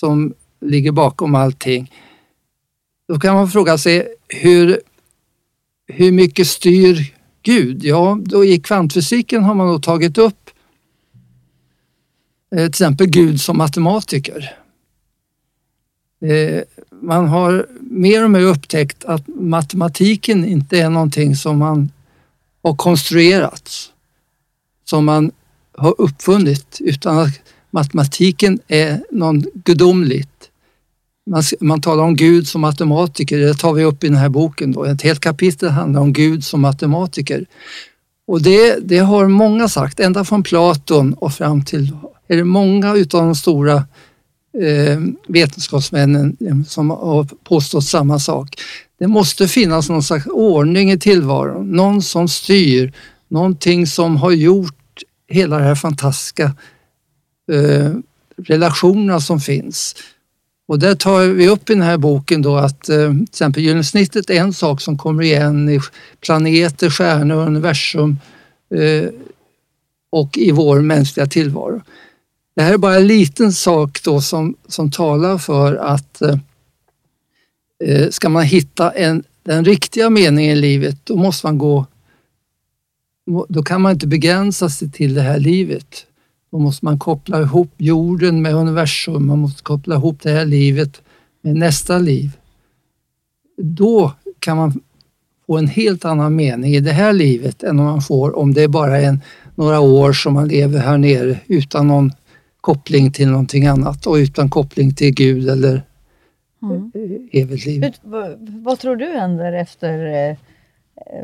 som 0.00 0.34
ligger 0.60 0.92
bakom 0.92 1.34
allting. 1.34 1.92
Då 3.08 3.20
kan 3.20 3.34
man 3.34 3.48
fråga 3.48 3.78
sig 3.78 4.08
hur, 4.28 4.80
hur 5.86 6.12
mycket 6.12 6.46
styr 6.46 7.14
Gud? 7.42 7.84
Ja, 7.84 8.18
då 8.24 8.44
i 8.44 8.60
kvantfysiken 8.60 9.42
har 9.42 9.54
man 9.54 9.66
då 9.66 9.78
tagit 9.78 10.18
upp 10.18 10.50
eh, 12.54 12.58
till 12.58 12.68
exempel 12.68 13.06
Gud 13.06 13.40
som 13.40 13.58
matematiker. 13.58 14.61
Eh, 16.22 16.62
man 17.02 17.28
har 17.28 17.66
mer 17.80 18.24
och 18.24 18.30
mer 18.30 18.40
upptäckt 18.40 19.04
att 19.04 19.22
matematiken 19.26 20.44
inte 20.44 20.78
är 20.78 20.90
någonting 20.90 21.36
som 21.36 21.58
man 21.58 21.90
har 22.62 22.74
konstruerat, 22.74 23.70
som 24.84 25.04
man 25.04 25.30
har 25.76 25.94
uppfunnit, 26.00 26.78
utan 26.80 27.18
att 27.18 27.40
matematiken 27.70 28.58
är 28.68 29.04
något 29.10 29.44
gudomligt. 29.54 30.48
man, 31.26 31.42
man 31.60 31.80
talar 31.80 32.04
om 32.04 32.16
Gud 32.16 32.48
som 32.48 32.60
matematiker, 32.60 33.38
det 33.38 33.54
tar 33.54 33.72
vi 33.72 33.84
upp 33.84 34.04
i 34.04 34.08
den 34.08 34.16
här 34.16 34.28
boken. 34.28 34.72
Då. 34.72 34.84
Ett 34.84 35.02
helt 35.02 35.20
kapitel 35.20 35.68
handlar 35.68 36.00
om 36.00 36.12
Gud 36.12 36.44
som 36.44 36.60
matematiker. 36.60 37.46
Och 38.26 38.42
det, 38.42 38.88
det 38.88 38.98
har 38.98 39.28
många 39.28 39.68
sagt, 39.68 40.00
ända 40.00 40.24
från 40.24 40.42
Platon 40.42 41.14
och 41.14 41.32
fram 41.32 41.64
till, 41.64 41.96
är 42.28 42.36
det 42.36 42.44
många 42.44 42.94
utav 42.94 43.22
de 43.22 43.34
stora 43.34 43.84
Eh, 44.60 45.00
vetenskapsmännen 45.28 46.36
eh, 46.40 46.62
som 46.68 46.90
har 46.90 47.24
påstått 47.44 47.84
samma 47.84 48.18
sak. 48.18 48.60
Det 48.98 49.06
måste 49.06 49.48
finnas 49.48 49.88
någon 49.88 50.02
slags 50.02 50.26
ordning 50.26 50.92
i 50.92 50.98
tillvaron, 50.98 51.70
någon 51.70 52.02
som 52.02 52.28
styr, 52.28 52.92
någonting 53.28 53.86
som 53.86 54.16
har 54.16 54.30
gjort 54.30 55.02
hela 55.28 55.58
de 55.58 55.64
här 55.64 55.74
fantastiska 55.74 56.44
eh, 57.52 57.92
relationerna 58.36 59.20
som 59.20 59.40
finns. 59.40 59.96
Och 60.68 60.78
där 60.78 60.94
tar 60.94 61.20
vi 61.26 61.48
upp 61.48 61.70
i 61.70 61.72
den 61.72 61.82
här 61.82 61.96
boken 61.98 62.42
då 62.42 62.56
att 62.56 62.88
eh, 62.88 63.10
till 63.10 63.22
exempel 63.22 63.62
genomsnittet 63.62 64.30
är 64.30 64.34
en 64.34 64.52
sak 64.52 64.80
som 64.80 64.98
kommer 64.98 65.22
igen 65.22 65.68
i 65.68 65.80
planeter, 66.20 66.90
stjärnor, 66.90 67.46
universum 67.46 68.18
eh, 68.74 69.08
och 70.10 70.38
i 70.38 70.50
vår 70.50 70.80
mänskliga 70.80 71.26
tillvaro. 71.26 71.82
Det 72.54 72.62
här 72.62 72.72
är 72.72 72.78
bara 72.78 72.96
en 72.96 73.06
liten 73.06 73.52
sak 73.52 74.02
då 74.04 74.20
som, 74.20 74.56
som 74.68 74.90
talar 74.90 75.38
för 75.38 75.74
att 75.74 76.22
eh, 76.22 76.38
eh 77.84 78.08
ska 78.10 78.28
man 78.28 78.42
hitta 78.42 78.90
en, 78.90 79.24
den 79.42 79.64
riktiga 79.64 80.10
meningen 80.10 80.56
i 80.56 80.60
livet, 80.60 80.96
då 81.04 81.16
måste 81.16 81.46
man 81.46 81.58
gå 81.58 81.86
då 83.48 83.62
kan 83.62 83.80
man 83.80 83.92
inte 83.92 84.06
begränsa 84.06 84.68
sig 84.68 84.90
till 84.90 85.14
det 85.14 85.20
här 85.20 85.38
livet. 85.38 86.06
Då 86.50 86.58
måste 86.58 86.84
man 86.84 86.98
koppla 86.98 87.40
ihop 87.40 87.70
jorden 87.76 88.42
med 88.42 88.54
universum, 88.54 89.26
man 89.26 89.38
måste 89.38 89.62
koppla 89.62 89.94
ihop 89.94 90.22
det 90.22 90.30
här 90.30 90.44
livet 90.44 91.02
med 91.42 91.56
nästa 91.56 91.98
liv. 91.98 92.30
Då 93.56 94.12
kan 94.38 94.56
man 94.56 94.80
få 95.46 95.58
en 95.58 95.68
helt 95.68 96.04
annan 96.04 96.36
mening 96.36 96.74
i 96.74 96.80
det 96.80 96.92
här 96.92 97.12
livet 97.12 97.62
än 97.62 97.78
om 97.78 97.84
man 97.84 98.02
får 98.02 98.38
om 98.38 98.54
det 98.54 98.62
är 98.62 98.68
bara 98.68 98.98
är 98.98 99.18
några 99.54 99.80
år 99.80 100.12
som 100.12 100.34
man 100.34 100.48
lever 100.48 100.78
här 100.78 100.98
nere 100.98 101.40
utan 101.46 101.88
någon 101.88 102.12
koppling 102.62 103.12
till 103.12 103.28
någonting 103.28 103.66
annat 103.66 104.06
och 104.06 104.14
utan 104.14 104.50
koppling 104.50 104.94
till 104.94 105.14
Gud 105.14 105.48
eller 105.48 105.82
mm. 106.62 106.92
evigt 107.32 107.66
liv. 107.66 107.94
Vad, 108.02 108.36
vad, 108.38 108.78
tror 108.78 108.96
du 108.96 109.06
händer 109.06 109.52
efter 109.52 110.06
eh, 110.06 110.36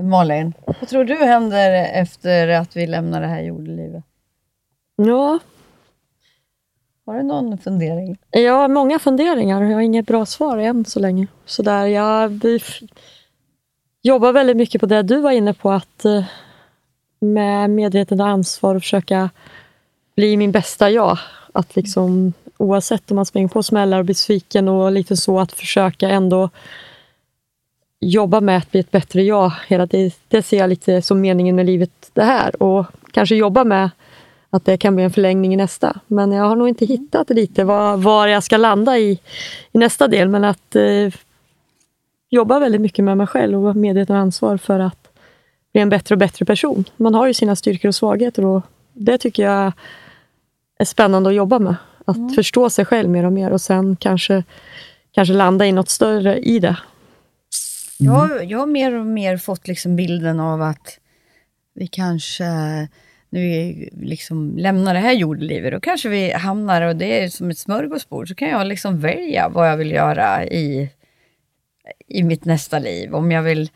Malin? 0.02 0.54
Vad 0.66 0.88
tror 0.88 1.04
du 1.04 1.14
händer 1.14 1.72
efter 1.94 2.48
att 2.48 2.76
vi 2.76 2.86
lämnar 2.86 3.20
det 3.20 3.26
här 3.26 3.42
jordelivet? 3.42 4.04
Ja. 4.96 5.38
Har 7.06 7.14
du 7.14 7.22
någon 7.22 7.58
fundering? 7.58 8.18
Jag 8.30 8.52
har 8.52 8.68
många 8.68 8.98
funderingar. 8.98 9.62
Jag 9.62 9.74
har 9.74 9.80
inget 9.80 10.06
bra 10.06 10.26
svar 10.26 10.58
än 10.58 10.84
så 10.84 11.00
länge. 11.00 11.26
Så 11.44 11.62
där, 11.62 11.86
jag 11.86 12.40
jobbar 14.02 14.32
väldigt 14.32 14.56
mycket 14.56 14.80
på 14.80 14.86
det 14.86 15.02
du 15.02 15.20
var 15.20 15.30
inne 15.30 15.54
på, 15.54 15.70
att 15.70 16.04
eh, 16.04 16.24
med 17.20 17.70
medvetet 17.70 18.20
ansvar 18.20 18.74
och 18.74 18.82
försöka 18.82 19.30
bli 20.18 20.36
min 20.36 20.52
bästa 20.52 20.90
jag. 20.90 21.18
Att 21.52 21.76
liksom, 21.76 22.32
oavsett 22.56 23.10
om 23.10 23.14
man 23.14 23.26
springer 23.26 23.48
på 23.48 23.62
smällar 23.62 23.98
och 23.98 24.04
blir 24.04 24.14
sviken 24.14 24.68
och 24.68 24.92
lite 24.92 25.16
så, 25.16 25.40
att 25.40 25.52
försöka 25.52 26.08
ändå 26.08 26.50
jobba 28.00 28.40
med 28.40 28.58
att 28.58 28.70
bli 28.70 28.80
ett 28.80 28.90
bättre 28.90 29.22
jag. 29.22 29.52
Hela 29.68 29.86
det, 29.86 30.14
det 30.28 30.42
ser 30.42 30.58
jag 30.58 30.70
lite 30.70 31.02
som 31.02 31.20
meningen 31.20 31.56
med 31.56 31.66
livet 31.66 32.10
det 32.12 32.22
här. 32.22 32.62
Och 32.62 32.86
kanske 33.10 33.36
jobba 33.36 33.64
med 33.64 33.90
att 34.50 34.64
det 34.64 34.76
kan 34.76 34.94
bli 34.94 35.04
en 35.04 35.10
förlängning 35.10 35.54
i 35.54 35.56
nästa. 35.56 36.00
Men 36.06 36.32
jag 36.32 36.44
har 36.44 36.56
nog 36.56 36.68
inte 36.68 36.86
hittat 36.86 37.30
lite 37.30 37.64
var, 37.64 37.96
var 37.96 38.26
jag 38.26 38.44
ska 38.44 38.56
landa 38.56 38.98
i, 38.98 39.20
i 39.72 39.78
nästa 39.78 40.08
del. 40.08 40.28
Men 40.28 40.44
att 40.44 40.76
eh, 40.76 41.14
jobba 42.30 42.58
väldigt 42.58 42.80
mycket 42.80 43.04
med 43.04 43.16
mig 43.16 43.26
själv 43.26 43.56
och 43.56 43.62
vara 43.62 43.74
medveten 43.74 44.16
och 44.16 44.22
ansvar 44.22 44.56
för 44.56 44.80
att 44.80 45.08
bli 45.72 45.82
en 45.82 45.88
bättre 45.88 46.14
och 46.14 46.18
bättre 46.18 46.44
person. 46.44 46.84
Man 46.96 47.14
har 47.14 47.26
ju 47.26 47.34
sina 47.34 47.56
styrkor 47.56 47.88
och 47.88 47.94
svagheter 47.94 48.44
och 48.44 48.62
det 48.98 49.18
tycker 49.18 49.42
jag 49.42 49.72
är 50.78 50.84
spännande 50.84 51.28
att 51.28 51.36
jobba 51.36 51.58
med. 51.58 51.76
Att 52.04 52.16
mm. 52.16 52.30
förstå 52.30 52.70
sig 52.70 52.84
själv 52.84 53.10
mer 53.10 53.24
och 53.24 53.32
mer 53.32 53.50
och 53.50 53.60
sen 53.60 53.96
kanske, 53.96 54.44
kanske 55.12 55.34
landa 55.34 55.66
i 55.66 55.72
något 55.72 55.88
större 55.88 56.38
i 56.38 56.58
det. 56.58 56.76
Mm. 58.00 58.12
Jag, 58.12 58.44
jag 58.44 58.58
har 58.58 58.66
mer 58.66 58.94
och 58.94 59.06
mer 59.06 59.36
fått 59.36 59.68
liksom 59.68 59.96
bilden 59.96 60.40
av 60.40 60.62
att 60.62 60.98
vi 61.74 61.86
kanske 61.86 62.44
när 63.30 63.40
vi 63.40 63.88
liksom 63.92 64.56
lämnar 64.56 64.94
det 64.94 65.00
här 65.00 65.12
jordelivet, 65.12 65.72
då 65.72 65.80
kanske 65.80 66.08
vi 66.08 66.32
hamnar, 66.32 66.82
och 66.82 66.96
det 66.96 67.22
är 67.22 67.28
som 67.28 67.50
ett 67.50 67.58
smörgåsbord, 67.58 68.28
så 68.28 68.34
kan 68.34 68.48
jag 68.48 68.66
liksom 68.66 69.00
välja 69.00 69.48
vad 69.48 69.70
jag 69.70 69.76
vill 69.76 69.90
göra 69.90 70.46
i, 70.46 70.90
i 72.08 72.22
mitt 72.22 72.44
nästa 72.44 72.78
liv. 72.78 73.14
Om 73.14 73.32
jag 73.32 73.42
vill 73.42 73.70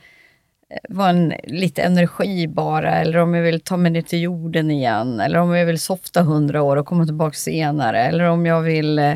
Eh, 0.73 0.79
vara 0.89 1.09
en, 1.09 1.35
lite 1.45 1.83
energi 1.83 2.47
bara, 2.49 2.95
eller 2.95 3.19
om 3.19 3.35
jag 3.35 3.43
vill 3.43 3.61
ta 3.61 3.77
mig 3.77 3.93
ner 3.93 4.03
till 4.03 4.21
jorden 4.21 4.71
igen, 4.71 5.21
eller 5.21 5.39
om 5.39 5.55
jag 5.55 5.67
vill 5.67 5.79
softa 5.79 6.23
hundra 6.23 6.63
år 6.63 6.77
och 6.77 6.87
komma 6.87 7.05
tillbaka 7.05 7.35
senare, 7.35 8.05
eller 8.05 8.25
om 8.25 8.47
jag 8.47 8.63
vill 8.63 8.99
eh, 8.99 9.15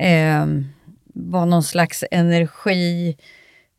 eh 0.00 0.46
vara 1.14 1.44
någon 1.44 1.62
slags 1.62 2.04
energi 2.10 3.16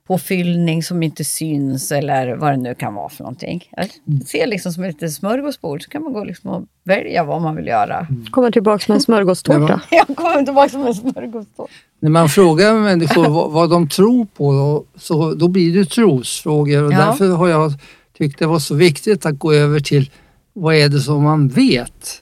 påfyllning 0.10 0.84
som 0.84 1.04
inte 1.04 1.24
syns 1.24 1.92
eller 1.92 2.36
vad 2.36 2.52
det 2.52 2.58
nu 2.58 2.76
kan 2.76 2.94
vara 2.94 3.10
för 3.10 3.24
någonting. 3.24 3.70
Jag 3.72 3.88
ser 4.28 4.48
liksom 4.48 4.74
som 4.74 4.84
ett 4.84 4.94
litet 4.94 5.14
smörgåsbord 5.14 5.84
så 5.84 5.90
kan 5.90 6.04
man 6.04 6.14
gå 6.14 6.24
liksom 6.24 6.50
och 6.50 6.64
välja 6.84 7.24
vad 7.24 7.42
man 7.42 7.56
vill 7.56 7.68
göra. 7.68 8.00
Mm. 8.00 8.26
Kommer 8.26 8.52
tillbaka 8.52 8.84
med 8.88 8.96
en 8.96 9.02
smörgåstårta. 9.02 9.82
Jag 9.92 10.18
kommer 10.18 10.44
tillbaka 10.44 10.78
med 10.78 10.88
en 10.88 10.94
smörgåstårta. 10.94 11.74
När 12.00 12.10
man 12.10 12.30
frågar 12.30 12.74
människor 12.74 13.30
vad, 13.30 13.52
vad 13.52 13.70
de 13.70 13.90
tror 13.90 14.26
på 14.26 14.54
då, 14.54 15.00
så, 15.00 15.34
då 15.34 15.48
blir 15.48 15.74
det 15.74 15.86
trosfrågor 15.86 16.84
och 16.84 16.94
ja. 16.94 16.98
därför 16.98 17.28
har 17.28 17.48
jag 17.48 17.74
tyckt 18.18 18.40
det 18.40 18.48
var 18.48 18.60
så 18.60 18.76
viktigt 18.76 19.26
att 19.26 19.40
gå 19.40 19.54
över 19.54 19.80
till 19.80 20.10
vad 20.54 20.76
är 20.76 20.90
det 20.90 21.00
som 21.00 21.24
man 21.24 21.48
vet? 21.48 22.22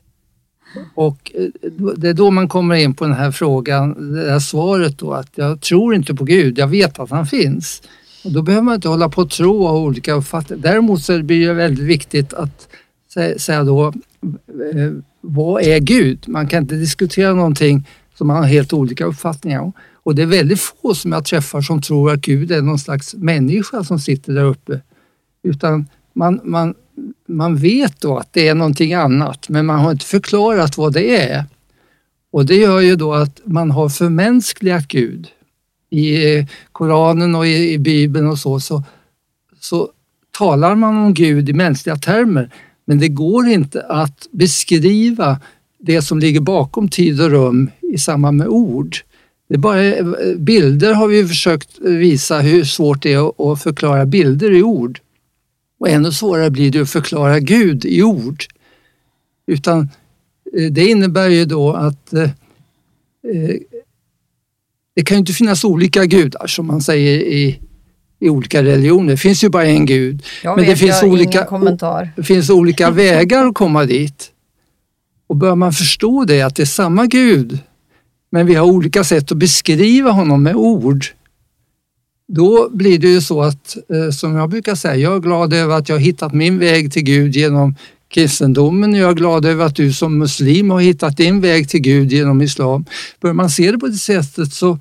Och 0.95 1.32
eh, 1.36 1.71
det 1.97 2.10
är 2.10 2.13
då 2.13 2.32
man 2.32 2.47
kommer 2.47 2.75
in 2.75 2.93
på 2.93 3.03
den 3.03 3.13
här 3.13 3.32
frågan, 3.32 4.13
det 4.13 4.32
här 4.32 4.39
svaret 4.39 4.97
då 4.97 5.13
att 5.13 5.32
jag 5.36 5.62
tror 5.62 5.95
inte 5.95 6.15
på 6.15 6.23
Gud, 6.23 6.58
jag 6.58 6.67
vet 6.67 6.99
att 6.99 7.10
han 7.10 7.27
finns. 7.27 7.82
Och 8.23 8.32
då 8.32 8.41
behöver 8.41 8.63
man 8.63 8.75
inte 8.75 8.89
hålla 8.89 9.10
på 9.10 9.21
och 9.21 9.30
tro 9.30 9.63
och 9.63 9.69
ha 9.69 9.77
olika 9.77 10.13
uppfattningar. 10.13 10.63
Däremot 10.63 11.01
så 11.01 11.23
blir 11.23 11.47
det 11.47 11.53
väldigt 11.53 11.86
viktigt 11.86 12.34
att 12.34 12.67
säga 13.38 13.63
då, 13.63 13.88
eh, 13.88 14.91
vad 15.21 15.63
är 15.63 15.80
Gud? 15.80 16.25
Man 16.27 16.47
kan 16.47 16.63
inte 16.63 16.75
diskutera 16.75 17.34
någonting 17.34 17.88
som 18.17 18.27
man 18.27 18.38
har 18.38 18.43
helt 18.43 18.73
olika 18.73 19.06
uppfattningar 19.06 19.60
om. 19.60 19.73
Och 19.93 20.15
det 20.15 20.21
är 20.21 20.25
väldigt 20.25 20.60
få 20.60 20.95
som 20.95 21.12
jag 21.12 21.25
träffar 21.25 21.62
som 21.62 21.82
tror 21.82 22.12
att 22.12 22.21
Gud 22.21 22.51
är 22.51 22.62
någon 22.62 22.80
slags 22.80 23.15
människa 23.15 23.84
som 23.84 23.99
sitter 23.99 24.34
där 24.34 24.43
uppe. 24.43 24.82
Utan 25.43 25.88
man, 26.13 26.41
man 26.43 26.73
man 27.27 27.55
vet 27.55 28.01
då 28.01 28.17
att 28.17 28.33
det 28.33 28.47
är 28.47 28.55
någonting 28.55 28.93
annat 28.93 29.49
men 29.49 29.65
man 29.65 29.79
har 29.79 29.91
inte 29.91 30.05
förklarat 30.05 30.77
vad 30.77 30.93
det 30.93 31.15
är. 31.29 31.43
Och 32.31 32.45
det 32.45 32.55
gör 32.55 32.79
ju 32.79 32.95
då 32.95 33.13
att 33.13 33.41
man 33.43 33.71
har 33.71 33.89
förmänskligat 33.89 34.87
Gud. 34.87 35.27
I 35.89 36.35
eh, 36.35 36.45
Koranen 36.71 37.35
och 37.35 37.47
i, 37.47 37.73
i 37.73 37.77
Bibeln 37.77 38.27
och 38.27 38.39
så, 38.39 38.59
så, 38.59 38.83
så 39.59 39.89
talar 40.37 40.75
man 40.75 40.97
om 40.97 41.13
Gud 41.13 41.49
i 41.49 41.53
mänskliga 41.53 41.95
termer 41.95 42.49
men 42.85 42.99
det 42.99 43.07
går 43.07 43.47
inte 43.47 43.81
att 43.81 44.27
beskriva 44.31 45.39
det 45.79 46.01
som 46.01 46.19
ligger 46.19 46.39
bakom 46.39 46.89
tid 46.89 47.21
och 47.21 47.29
rum 47.29 47.69
i 47.93 47.97
samband 47.97 48.37
med 48.37 48.47
ord. 48.47 48.97
Det 49.49 49.53
är 49.53 49.59
bara, 49.59 49.85
eh, 49.85 50.05
bilder 50.37 50.93
har 50.93 51.07
vi 51.07 51.27
försökt 51.27 51.79
visa 51.79 52.39
hur 52.39 52.63
svårt 52.63 53.03
det 53.03 53.13
är 53.13 53.51
att 53.51 53.63
förklara 53.63 54.05
bilder 54.05 54.51
i 54.51 54.63
ord. 54.63 54.99
Och 55.79 55.89
ännu 55.89 56.11
svårare 56.11 56.49
blir 56.49 56.71
det 56.71 56.81
att 56.81 56.89
förklara 56.89 57.39
Gud 57.39 57.85
i 57.85 58.03
ord. 58.03 58.43
Utan 59.47 59.89
eh, 60.57 60.71
det 60.71 60.85
innebär 60.85 61.29
ju 61.29 61.45
då 61.45 61.73
att 61.73 62.13
eh, 62.13 62.23
eh, 62.23 63.55
det 64.95 65.03
kan 65.03 65.15
ju 65.15 65.19
inte 65.19 65.33
finnas 65.33 65.63
olika 65.63 66.05
gudar 66.05 66.47
som 66.47 66.67
man 66.67 66.81
säger 66.81 67.19
i, 67.19 67.59
i 68.19 68.29
olika 68.29 68.63
religioner. 68.63 69.11
Det 69.11 69.17
finns 69.17 69.43
ju 69.43 69.49
bara 69.49 69.65
en 69.65 69.85
gud. 69.85 70.23
Jag 70.43 70.55
men 70.55 70.65
vet, 70.65 70.73
det 70.73 70.77
finns, 70.77 71.03
olika, 71.03 71.47
det 72.15 72.23
finns 72.23 72.49
olika 72.49 72.89
vägar 72.89 73.45
att 73.45 73.55
komma 73.55 73.85
dit. 73.85 74.31
Och 75.27 75.35
bör 75.35 75.55
man 75.55 75.73
förstå 75.73 76.25
det, 76.25 76.41
att 76.41 76.55
det 76.55 76.63
är 76.63 76.65
samma 76.65 77.05
gud, 77.05 77.59
men 78.29 78.45
vi 78.45 78.55
har 78.55 78.65
olika 78.65 79.03
sätt 79.03 79.31
att 79.31 79.37
beskriva 79.37 80.11
honom 80.11 80.43
med 80.43 80.55
ord, 80.55 81.05
då 82.27 82.69
blir 82.69 82.99
det 82.99 83.07
ju 83.07 83.21
så 83.21 83.41
att, 83.41 83.77
eh, 83.89 84.11
som 84.11 84.35
jag 84.35 84.49
brukar 84.49 84.75
säga, 84.75 84.95
jag 84.95 85.15
är 85.15 85.19
glad 85.19 85.53
över 85.53 85.75
att 85.75 85.89
jag 85.89 85.95
har 85.95 86.01
hittat 86.01 86.33
min 86.33 86.59
väg 86.59 86.93
till 86.93 87.03
Gud 87.03 87.35
genom 87.35 87.75
kristendomen. 88.07 88.93
Jag 88.95 89.09
är 89.09 89.13
glad 89.13 89.45
över 89.45 89.65
att 89.65 89.75
du 89.75 89.93
som 89.93 90.17
muslim 90.17 90.69
har 90.69 90.81
hittat 90.81 91.17
din 91.17 91.41
väg 91.41 91.69
till 91.69 91.81
Gud 91.81 92.11
genom 92.11 92.41
islam. 92.41 92.85
Börjar 93.21 93.33
man 93.33 93.49
se 93.49 93.71
det 93.71 93.77
på 93.77 93.87
det 93.87 93.93
sättet 93.93 94.53
så, 94.53 94.79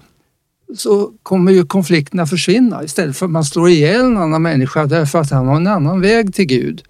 så 0.76 1.12
kommer 1.22 1.52
ju 1.52 1.66
konflikterna 1.66 2.26
försvinna 2.26 2.84
istället 2.84 3.16
för 3.16 3.26
att 3.26 3.32
man 3.32 3.44
slår 3.44 3.68
ihjäl 3.68 4.04
en 4.04 4.16
annan 4.16 4.42
människa 4.42 4.86
därför 4.86 5.18
att 5.18 5.30
han 5.30 5.46
har 5.46 5.56
en 5.56 5.66
annan 5.66 6.00
väg 6.00 6.34
till 6.34 6.46
Gud. 6.46 6.82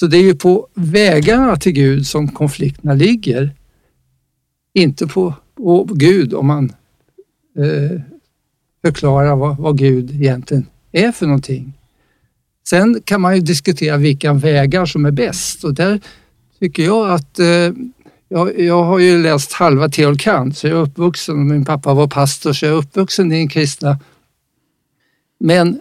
Så 0.00 0.06
det 0.06 0.16
är 0.16 0.22
ju 0.22 0.34
på 0.34 0.68
vägarna 0.74 1.56
till 1.56 1.72
Gud 1.72 2.06
som 2.06 2.28
konflikterna 2.28 2.94
ligger. 2.94 3.54
Inte 4.74 5.06
på, 5.06 5.34
på 5.56 5.84
Gud 5.84 6.34
om 6.34 6.46
man 6.46 6.72
eh, 7.58 8.00
förklara 8.82 9.34
vad, 9.34 9.56
vad 9.56 9.78
Gud 9.78 10.10
egentligen 10.10 10.66
är 10.92 11.12
för 11.12 11.26
någonting. 11.26 11.72
Sen 12.64 13.00
kan 13.04 13.20
man 13.20 13.34
ju 13.34 13.40
diskutera 13.40 13.96
vilka 13.96 14.32
vägar 14.32 14.86
som 14.86 15.06
är 15.06 15.10
bäst 15.10 15.64
och 15.64 15.74
där 15.74 16.00
tycker 16.58 16.82
jag 16.82 17.10
att 17.10 17.38
eh, 17.38 17.70
jag, 18.28 18.60
jag 18.60 18.84
har 18.84 18.98
ju 18.98 19.22
läst 19.22 19.52
halva 19.52 19.88
teolkant 19.88 20.58
så 20.58 20.66
jag 20.66 20.78
är 20.78 20.82
uppvuxen, 20.82 21.48
min 21.48 21.64
pappa 21.64 21.94
var 21.94 22.08
pastor 22.08 22.52
så 22.52 22.66
jag 22.66 22.72
är 22.72 22.78
uppvuxen 22.78 23.32
i 23.32 23.36
en 23.36 23.48
kristna. 23.48 23.98
Men 25.40 25.80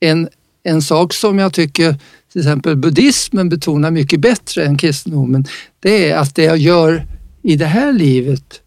en, 0.00 0.28
en 0.62 0.82
sak 0.82 1.12
som 1.12 1.38
jag 1.38 1.52
tycker 1.52 1.96
till 2.32 2.40
exempel 2.40 2.76
buddhismen 2.76 3.48
betonar 3.48 3.90
mycket 3.90 4.20
bättre 4.20 4.64
än 4.64 4.78
kristendomen, 4.78 5.44
det 5.80 6.10
är 6.10 6.16
att 6.16 6.34
det 6.34 6.44
jag 6.44 6.58
gör 6.58 7.06
i 7.42 7.56
det 7.56 7.66
här 7.66 7.92
livet 7.92 8.62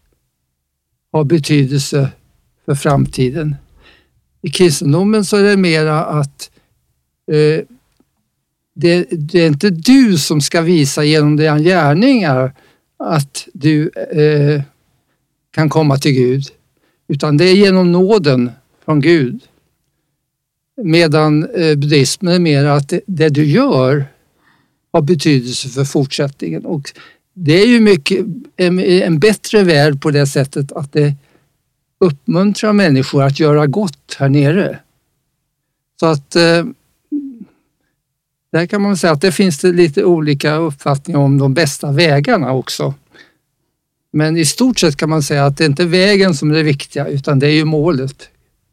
har 1.12 1.24
betydelse 1.24 2.08
för 2.64 2.74
framtiden. 2.74 3.56
I 4.42 4.50
kristendomen 4.50 5.24
så 5.24 5.36
är 5.36 5.42
det 5.42 5.56
mera 5.56 6.04
att 6.04 6.50
eh, 7.32 7.64
det, 8.74 9.06
det, 9.10 9.40
är 9.40 9.46
inte 9.46 9.70
du 9.70 10.18
som 10.18 10.40
ska 10.40 10.60
visa 10.60 11.04
genom 11.04 11.36
dina 11.36 11.58
gärningar 11.58 12.54
att 12.96 13.48
du 13.52 13.90
eh, 14.12 14.62
kan 15.50 15.68
komma 15.68 15.96
till 15.96 16.12
Gud, 16.12 16.44
utan 17.08 17.36
det 17.36 17.44
är 17.44 17.54
genom 17.54 17.92
nåden 17.92 18.50
från 18.84 19.00
Gud. 19.00 19.42
Medan 20.76 21.42
eh, 21.44 21.76
buddhismen 21.76 22.34
är 22.34 22.38
mer 22.38 22.64
att 22.64 22.88
det, 22.88 23.00
det, 23.06 23.28
du 23.28 23.44
gör 23.44 24.04
har 24.92 25.02
betydelse 25.02 25.68
för 25.68 25.84
fortsättningen. 25.84 26.66
Och 26.66 26.92
det 27.34 27.62
är 27.62 27.66
ju 27.66 27.80
mycket 27.80 28.26
en, 28.56 28.78
en 28.78 29.18
bättre 29.18 29.62
värld 29.62 30.02
på 30.02 30.10
det 30.10 30.26
sättet 30.26 30.72
att 30.72 30.92
det 30.92 31.14
uppmuntrar 32.02 32.72
människor 32.72 33.22
att 33.22 33.40
göra 33.40 33.66
gott 33.66 34.16
här 34.18 34.28
nere. 34.28 34.78
Så 36.00 36.06
att 36.06 36.36
eh, 36.36 36.64
där 38.52 38.66
kan 38.66 38.82
man 38.82 38.96
säga 38.96 39.12
att 39.12 39.20
det 39.20 39.32
finns 39.32 39.58
det 39.58 39.72
lite 39.72 40.04
olika 40.04 40.54
uppfattningar 40.54 41.20
om 41.20 41.38
de 41.38 41.54
bästa 41.54 41.92
vägarna 41.92 42.52
också. 42.52 42.94
Men 44.12 44.36
i 44.36 44.44
stort 44.44 44.78
sett 44.78 44.96
kan 44.96 45.10
man 45.10 45.22
säga 45.22 45.46
att 45.46 45.56
det 45.56 45.64
är 45.64 45.68
inte 45.68 45.84
vägen 45.84 46.34
som 46.34 46.50
är 46.50 46.54
det 46.54 46.62
viktiga 46.62 47.06
utan 47.06 47.38
det 47.38 47.46
är 47.46 47.54
ju 47.54 47.64
målet, 47.64 48.28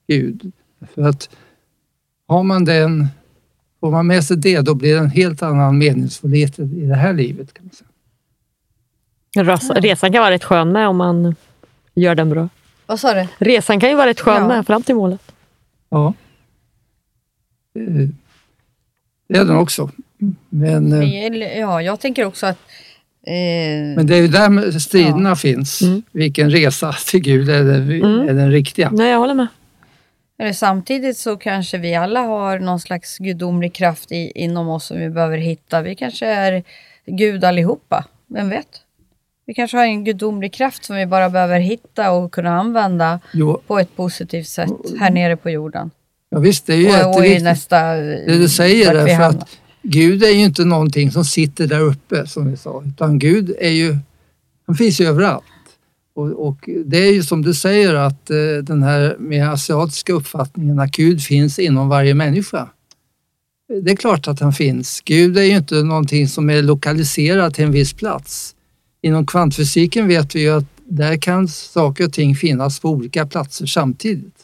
Gud. 0.07 0.51
För 0.95 1.01
att 1.01 1.29
har 2.27 2.43
man 2.43 2.65
den, 2.65 3.07
får 3.79 3.91
man 3.91 4.07
med 4.07 4.23
sig 4.23 4.37
det, 4.37 4.61
då 4.61 4.73
blir 4.73 4.93
det 4.93 4.99
en 4.99 5.09
helt 5.09 5.41
annan 5.41 5.77
meningsfullhet 5.77 6.59
i 6.59 6.85
det 6.85 6.95
här 6.95 7.13
livet. 7.13 7.53
kan 7.53 7.65
man 7.65 7.73
säga. 9.57 9.81
Resan 9.81 10.11
kan 10.11 10.21
vara 10.21 10.31
rätt 10.31 10.43
skön 10.43 10.71
med 10.71 10.87
om 10.87 10.97
man 10.97 11.35
gör 11.93 12.15
den 12.15 12.29
bra. 12.29 12.49
Vad 12.89 12.99
sa 12.99 13.13
du? 13.13 13.27
Resan 13.37 13.79
kan 13.79 13.89
ju 13.89 13.95
vara 13.95 14.09
rätt 14.09 14.19
skön 14.19 14.41
ja. 14.41 14.47
med 14.47 14.67
fram 14.67 14.83
till 14.83 14.95
målet. 14.95 15.21
Ja. 15.89 16.13
Det 19.27 19.37
är 19.37 19.45
den 19.45 19.55
också. 19.55 19.89
Men, 20.49 20.93
eh, 20.93 21.59
ja, 21.59 21.81
jag 21.81 21.99
tänker 21.99 22.25
också 22.25 22.45
att 22.45 22.57
eh, 23.23 23.95
men 23.95 24.07
det 24.07 24.15
är 24.15 24.21
ju 24.21 24.27
där 24.27 24.79
striderna 24.79 25.29
ja. 25.29 25.35
finns. 25.35 25.81
Mm. 25.81 26.01
Vilken 26.11 26.51
resa 26.51 26.95
till 27.07 27.19
Gud 27.19 27.49
är, 27.49 27.63
det, 27.63 27.75
mm. 27.75 28.29
är 28.29 28.33
den 28.33 28.51
riktiga? 28.51 28.89
Nej, 28.91 29.11
jag 29.11 29.19
håller 29.19 29.33
med. 29.33 29.47
Eller 30.39 30.53
samtidigt 30.53 31.17
så 31.17 31.37
kanske 31.37 31.77
vi 31.77 31.95
alla 31.95 32.21
har 32.21 32.59
någon 32.59 32.79
slags 32.79 33.17
gudomlig 33.17 33.73
kraft 33.73 34.11
i, 34.11 34.31
inom 34.35 34.69
oss 34.69 34.85
som 34.85 34.99
vi 34.99 35.09
behöver 35.09 35.37
hitta. 35.37 35.81
Vi 35.81 35.95
kanske 35.95 36.25
är 36.25 36.63
Gud 37.05 37.43
allihopa, 37.43 38.05
vem 38.27 38.49
vet? 38.49 38.81
Vi 39.49 39.53
kanske 39.53 39.77
har 39.77 39.85
en 39.85 40.03
gudomlig 40.03 40.53
kraft 40.53 40.85
som 40.85 40.95
vi 40.95 41.05
bara 41.05 41.29
behöver 41.29 41.59
hitta 41.59 42.11
och 42.11 42.31
kunna 42.31 42.59
använda 42.59 43.19
jo. 43.33 43.61
på 43.67 43.79
ett 43.79 43.95
positivt 43.95 44.47
sätt 44.47 44.69
här 44.99 45.09
nere 45.09 45.37
på 45.37 45.49
jorden. 45.49 45.91
Ja, 46.29 46.39
visst, 46.39 46.65
det 46.65 46.73
är 46.73 46.77
ju 46.77 46.85
och, 46.85 46.91
jätteviktigt. 46.91 47.37
Och 47.37 47.43
nästa, 47.43 47.93
det 47.95 48.37
du 48.37 48.49
säger 48.49 48.93
där, 48.93 49.17
för 49.17 49.23
att 49.23 49.49
Gud 49.81 50.23
är 50.23 50.29
ju 50.29 50.43
inte 50.43 50.65
någonting 50.65 51.11
som 51.11 51.25
sitter 51.25 51.67
där 51.67 51.79
uppe 51.79 52.27
som 52.27 52.51
vi 52.51 52.57
sa, 52.57 52.83
utan 52.85 53.19
Gud 53.19 53.55
är 53.59 53.69
ju, 53.69 53.97
han 54.67 54.75
finns 54.75 55.01
ju 55.01 55.05
överallt. 55.05 55.43
Och, 56.15 56.47
och, 56.47 56.69
det 56.85 56.97
är 56.97 57.13
ju 57.13 57.23
som 57.23 57.41
du 57.41 57.53
säger 57.53 57.93
att 57.93 58.29
eh, 58.29 58.37
den 58.63 58.83
här 58.83 59.15
med 59.19 59.49
asiatiska 59.49 60.13
uppfattningen 60.13 60.79
att 60.79 60.91
Gud 60.91 61.21
finns 61.21 61.59
inom 61.59 61.89
varje 61.89 62.13
människa. 62.13 62.69
Det 63.83 63.91
är 63.91 63.95
klart 63.95 64.27
att 64.27 64.39
han 64.39 64.53
finns. 64.53 65.01
Gud 65.05 65.37
är 65.37 65.43
ju 65.43 65.57
inte 65.57 65.75
någonting 65.75 66.27
som 66.27 66.49
är 66.49 66.61
lokaliserat 66.61 67.55
till 67.55 67.63
en 67.63 67.71
viss 67.71 67.93
plats. 67.93 68.55
Inom 69.01 69.25
kvantfysiken 69.25 70.07
vet 70.07 70.35
vi 70.35 70.39
ju 70.41 70.49
att 70.49 70.65
där 70.85 71.17
kan 71.17 71.47
saker 71.47 72.05
och 72.05 72.13
ting 72.13 72.35
finnas 72.35 72.79
på 72.79 72.89
olika 72.89 73.25
platser 73.25 73.65
samtidigt. 73.65 74.35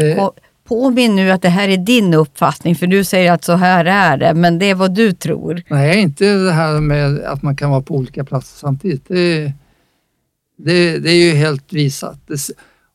Eh, 0.00 0.28
Påminn 0.64 1.16
nu 1.16 1.30
att 1.30 1.42
det 1.42 1.48
här 1.48 1.68
är 1.68 1.76
din 1.76 2.14
uppfattning, 2.14 2.76
för 2.76 2.86
du 2.86 3.04
säger 3.04 3.32
att 3.32 3.44
så 3.44 3.52
här 3.52 3.84
är 3.84 4.16
det, 4.16 4.34
men 4.34 4.58
det 4.58 4.66
är 4.66 4.74
vad 4.74 4.94
du 4.94 5.12
tror. 5.12 5.62
Nej, 5.68 6.00
inte 6.00 6.34
det 6.34 6.52
här 6.52 6.80
med 6.80 7.20
att 7.20 7.42
man 7.42 7.56
kan 7.56 7.70
vara 7.70 7.82
på 7.82 7.94
olika 7.94 8.24
platser 8.24 8.58
samtidigt. 8.58 9.08
Det, 9.08 9.52
det, 10.58 10.98
det 10.98 11.10
är 11.10 11.24
ju 11.24 11.32
helt 11.32 11.72
visat. 11.72 12.30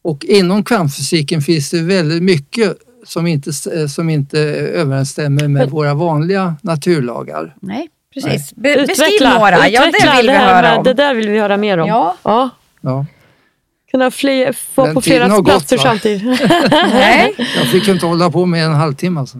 Och 0.01 0.25
inom 0.25 0.63
kvantfysiken 0.63 1.41
finns 1.41 1.69
det 1.69 1.81
väldigt 1.81 2.23
mycket 2.23 2.77
som 3.05 3.27
inte, 3.27 3.53
som 3.89 4.09
inte 4.09 4.39
överensstämmer 4.39 5.47
med 5.47 5.69
våra 5.69 5.93
vanliga 5.93 6.55
naturlagar. 6.61 7.55
Nej, 7.61 7.89
precis. 8.13 8.53
Be, 8.55 8.85
beskriv 8.87 9.29
några. 9.29 9.67
Ja, 9.67 9.85
det 9.85 10.17
vill 10.17 10.29
vi 10.29 10.37
höra 10.37 10.77
om. 10.77 10.83
Det 10.83 10.93
där 10.93 11.13
vill 11.13 11.29
vi 11.29 11.39
höra 11.39 11.57
mer 11.57 11.77
om. 11.77 11.87
Ja. 11.87 12.15
ja. 12.23 12.49
ja. 12.81 13.05
Kunna 13.91 14.11
fly, 14.11 14.53
få 14.53 14.85
Den 14.85 14.93
på 14.93 15.01
flera 15.01 15.41
platser 15.43 15.77
gått, 15.77 15.83
samtidigt. 15.83 16.23
Nej. 16.71 17.35
Jag 17.37 17.67
fick 17.71 17.87
inte 17.87 18.05
hålla 18.05 18.31
på 18.31 18.45
med 18.45 18.65
en 18.65 18.73
halvtimme. 18.73 19.19
Alltså. 19.19 19.37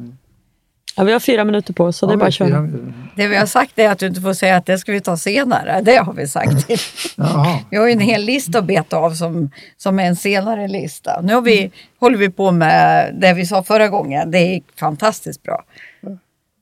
Ja, 0.96 1.04
vi 1.04 1.12
har 1.12 1.20
fyra 1.20 1.44
minuter 1.44 1.74
på 1.74 1.86
oss, 1.86 1.98
så 1.98 2.06
ja, 2.06 2.08
det 2.08 2.14
är 2.14 2.18
bara 2.18 2.28
att 2.28 2.34
köra. 2.34 2.70
Det 3.16 3.28
vi 3.28 3.36
har 3.36 3.46
sagt 3.46 3.80
är 3.80 3.90
att 3.90 4.00
du 4.00 4.08
inte 4.08 4.22
får 4.22 4.34
säga 4.34 4.58
att 4.58 4.66
det 4.66 4.78
ska 4.78 4.92
vi 4.92 5.02
ta 5.02 5.18
senare. 5.18 5.82
Det 5.82 5.96
har 5.96 6.14
vi 6.14 6.28
sagt. 6.28 6.70
vi 7.70 7.78
har 7.78 7.88
ju 7.88 7.92
en 7.92 8.00
hel 8.00 8.22
lista 8.22 8.60
att 8.60 8.66
beta 8.66 8.98
av 8.98 9.14
som, 9.14 9.52
som 9.78 10.00
är 10.00 10.04
en 10.04 10.16
senare 10.16 10.68
lista. 10.68 11.22
Nu 11.22 11.34
har 11.34 11.42
vi, 11.42 11.60
mm. 11.60 11.72
håller 12.00 12.18
vi 12.18 12.30
på 12.30 12.52
med 12.52 13.12
det 13.16 13.34
vi 13.34 13.46
sa 13.46 13.64
förra 13.64 13.88
gången. 13.88 14.32
Det 14.32 14.38
är 14.38 14.62
fantastiskt 14.80 15.44
bra. 15.44 15.64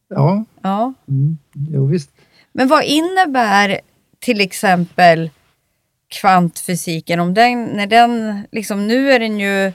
Ja, 0.10 0.46
ja. 0.62 0.94
Mm. 1.08 1.38
Jo, 1.54 1.86
visst. 1.86 2.12
Men 2.52 2.68
vad 2.68 2.84
innebär 2.84 3.80
till 4.20 4.42
exempel 4.42 5.30
kvantfysiken, 6.08 7.20
om 7.20 7.34
den, 7.34 7.66
när 7.66 7.88
den, 7.88 8.44
liksom, 8.52 8.88
nu 8.88 9.12
är 9.12 9.20
den 9.20 9.40
ju, 9.40 9.72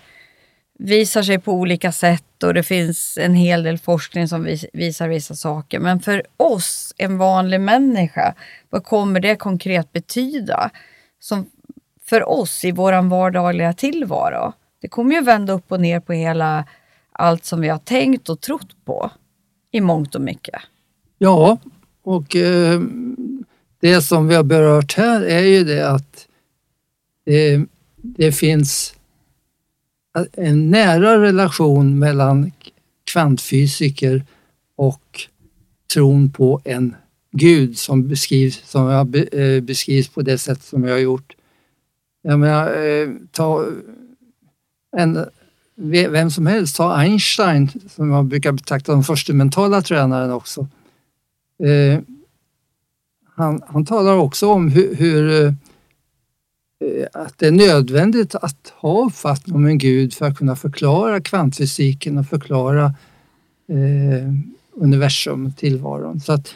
visar 0.79 1.23
sig 1.23 1.39
på 1.39 1.53
olika 1.53 1.93
sätt 1.93 2.43
och 2.43 2.55
det 2.55 2.63
finns 2.63 3.19
en 3.21 3.35
hel 3.35 3.63
del 3.63 3.79
forskning 3.79 4.29
som 4.29 4.45
vis, 4.45 4.67
visar 4.73 5.09
vissa 5.09 5.35
saker. 5.35 5.79
Men 5.79 6.01
för 6.01 6.23
oss, 6.37 6.95
en 6.99 7.19
vanlig 7.19 7.61
människa, 7.61 8.35
vad 8.71 8.85
kommer 8.85 9.21
det 9.21 9.37
konkret 9.37 9.93
betyda? 9.93 10.71
Som 11.21 11.47
för 12.09 12.29
oss 12.29 12.65
i 12.65 12.73
vår 12.73 13.09
vardagliga 13.09 13.73
tillvaro. 13.73 14.53
Det 14.81 14.89
kommer 14.89 15.15
ju 15.15 15.21
vända 15.21 15.53
upp 15.53 15.73
och 15.73 15.81
ner 15.81 16.01
på 16.01 16.13
hela 16.13 16.65
allt 17.13 17.45
som 17.45 17.61
vi 17.61 17.69
har 17.69 17.79
tänkt 17.79 18.29
och 18.29 18.41
trott 18.41 18.85
på 18.85 19.11
i 19.75 19.81
mångt 19.81 20.15
och 20.15 20.21
mycket. 20.21 20.55
Ja, 21.19 21.59
och 22.03 22.37
eh, 22.37 22.83
det 23.81 24.03
som 24.03 24.29
vi 24.29 24.35
har 24.35 24.43
berört 24.43 24.95
här 24.95 25.21
är 25.23 25.43
ju 25.43 25.65
det 25.65 25.89
att 25.89 26.29
det, 27.25 27.65
det 27.97 28.33
finns 28.33 28.95
en 30.33 30.71
nära 30.71 31.23
relation 31.23 31.99
mellan 31.99 32.53
kvantfysiker 33.13 34.25
och 34.77 35.21
tron 35.95 36.31
på 36.31 36.61
en 36.65 36.97
gud 37.33 37.79
som 37.79 38.09
beskrivs, 38.09 38.63
som 38.65 38.87
jag 38.87 39.17
eh, 39.17 39.61
beskrivs 39.61 40.09
på 40.09 40.23
det 40.23 40.39
sätt 40.39 40.63
som 40.63 40.85
jag 40.85 40.93
har 40.93 40.99
gjort. 40.99 41.37
Jag 42.23 42.39
menar, 42.39 42.85
eh, 42.85 43.09
ta 43.31 43.67
en, 44.97 45.27
vem 45.77 46.31
som 46.31 46.47
helst, 46.47 46.77
ta 46.77 46.95
Einstein 46.95 47.71
som 47.89 48.09
man 48.09 48.29
brukar 48.29 48.53
betrakta 48.53 48.93
som 48.93 49.05
första 49.05 49.33
mentala 49.33 49.83
tränaren 49.83 50.33
också. 50.33 50.69
Eh, 51.63 52.01
han, 53.35 53.63
han 53.67 53.87
talar 53.87 54.17
också 54.17 54.49
om 54.49 54.69
hur, 54.69 54.95
hur 54.95 55.55
Eh, 56.85 57.07
att 57.13 57.39
det 57.39 57.47
är 57.47 57.53
nödvändigt 57.53 58.35
att 58.35 58.73
ha 58.77 59.07
uppfattning 59.07 59.57
om 59.57 59.67
en 59.67 59.79
gud 59.79 60.15
för 60.15 60.27
att 60.27 60.39
kunna 60.39 60.57
förklara 60.57 61.21
kvantfysiken 61.21 62.19
och 62.19 62.27
förklara 62.27 62.85
eh, 63.69 64.33
universum, 64.75 65.53
tillvaron. 65.53 66.21
Så 66.21 66.33
att 66.33 66.55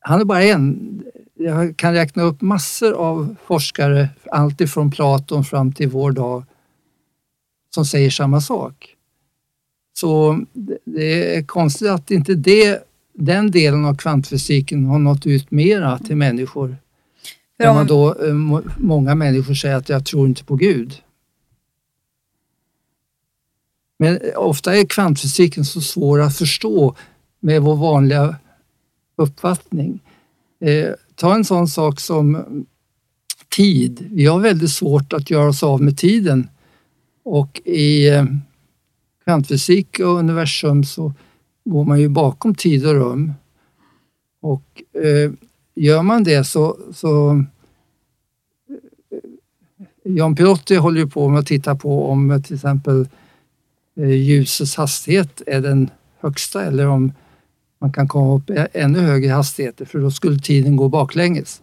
han 0.00 0.20
är 0.20 0.24
bara 0.24 0.42
en. 0.42 1.02
Jag 1.36 1.76
kan 1.76 1.92
räkna 1.92 2.22
upp 2.22 2.40
massor 2.40 2.92
av 2.92 3.36
forskare, 3.46 4.08
alltifrån 4.30 4.90
Platon 4.90 5.44
fram 5.44 5.72
till 5.72 5.88
vår 5.88 6.12
dag, 6.12 6.44
som 7.74 7.84
säger 7.84 8.10
samma 8.10 8.40
sak. 8.40 8.94
Så 9.94 10.40
det 10.84 11.36
är 11.36 11.42
konstigt 11.42 11.88
att 11.88 12.10
inte 12.10 12.34
det, 12.34 12.88
den 13.12 13.50
delen 13.50 13.84
av 13.84 13.96
kvantfysiken 13.96 14.86
har 14.86 14.98
nått 14.98 15.26
ut 15.26 15.50
mera 15.50 15.98
till 15.98 16.16
människor 16.16 16.76
där 17.58 17.74
man 17.74 17.86
då, 17.86 18.24
eh, 18.24 18.34
många 18.78 19.14
människor 19.14 19.54
säger 19.54 19.76
att 19.76 19.88
jag 19.88 20.06
tror 20.06 20.28
inte 20.28 20.44
på 20.44 20.56
Gud. 20.56 21.02
Men 23.98 24.20
ofta 24.36 24.76
är 24.76 24.86
kvantfysiken 24.86 25.64
så 25.64 25.80
svår 25.80 26.20
att 26.20 26.36
förstå 26.36 26.96
med 27.40 27.62
vår 27.62 27.76
vanliga 27.76 28.36
uppfattning. 29.16 30.00
Eh, 30.60 30.90
ta 31.14 31.34
en 31.34 31.44
sån 31.44 31.68
sak 31.68 32.00
som 32.00 32.44
tid. 33.56 34.06
Vi 34.10 34.26
har 34.26 34.38
väldigt 34.40 34.70
svårt 34.70 35.12
att 35.12 35.30
göra 35.30 35.48
oss 35.48 35.62
av 35.62 35.82
med 35.82 35.98
tiden 35.98 36.48
och 37.24 37.60
i 37.64 38.08
eh, 38.08 38.24
kvantfysik 39.24 39.98
och 39.98 40.18
universum 40.18 40.84
så 40.84 41.12
går 41.64 41.84
man 41.84 42.00
ju 42.00 42.08
bakom 42.08 42.54
tid 42.54 42.86
och 42.86 42.94
rum. 42.94 43.32
Och 44.40 44.82
eh, 45.04 45.32
gör 45.74 46.02
man 46.02 46.24
det 46.24 46.44
så, 46.44 46.78
så 46.92 47.44
Jan 50.02 50.36
Pirotti 50.36 50.76
håller 50.76 51.00
ju 51.00 51.08
på 51.08 51.28
med 51.28 51.40
att 51.40 51.46
titta 51.46 51.74
på 51.74 52.10
om 52.10 52.42
till 52.46 52.54
exempel 52.54 53.08
eh, 53.96 54.10
ljusets 54.10 54.76
hastighet 54.76 55.42
är 55.46 55.60
den 55.60 55.90
högsta 56.20 56.64
eller 56.64 56.86
om 56.86 57.12
man 57.78 57.92
kan 57.92 58.08
komma 58.08 58.34
upp 58.36 58.50
i 58.50 58.66
ännu 58.72 59.00
högre 59.00 59.32
hastigheter 59.32 59.84
för 59.84 59.98
då 59.98 60.10
skulle 60.10 60.38
tiden 60.38 60.76
gå 60.76 60.88
baklänges. 60.88 61.62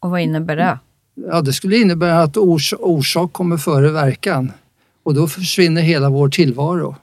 Och 0.00 0.10
vad 0.10 0.20
innebär 0.20 0.56
det? 0.56 0.78
Ja, 1.14 1.40
det 1.40 1.52
skulle 1.52 1.76
innebära 1.76 2.22
att 2.22 2.36
ors 2.36 2.74
orsak 2.78 3.32
kommer 3.32 3.56
före 3.56 3.90
verkan 3.90 4.52
och 5.06 5.14
då 5.14 5.28
försvinner 5.28 5.82
hela 5.82 6.10
vår 6.10 6.28
tillvaro. 6.28 6.96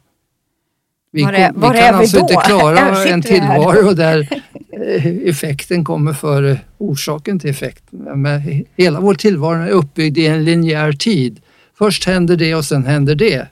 Vi, 1.12 1.24
Var 1.24 1.34
är- 1.34 1.52
var 1.56 1.74
vi 1.74 1.80
kan 1.80 1.94
vi 1.98 2.00
alltså 2.04 2.18
då? 2.18 2.22
inte 2.24 2.34
klara 2.46 3.06
en 3.06 3.22
vi 3.22 3.28
tillvaro 3.28 3.94
där 3.94 4.28
eh, 4.88 5.06
effekten 5.08 5.84
kommer 5.86 6.14
före 6.14 6.60
orsaken 6.78 7.40
till 7.40 7.50
effekten. 7.50 8.00
Men 8.22 8.42
he- 8.42 8.66
hela 8.78 9.00
vår 9.00 9.14
tillvaro 9.16 9.62
är 9.62 9.70
uppbyggd 9.70 10.18
i 10.18 10.28
en 10.28 10.44
linjär 10.44 10.92
tid. 10.94 11.42
Först 11.78 12.06
händer 12.06 12.36
det 12.36 12.56
och 12.56 12.66
sen 12.66 12.86
händer 12.86 13.16
det. 13.16 13.48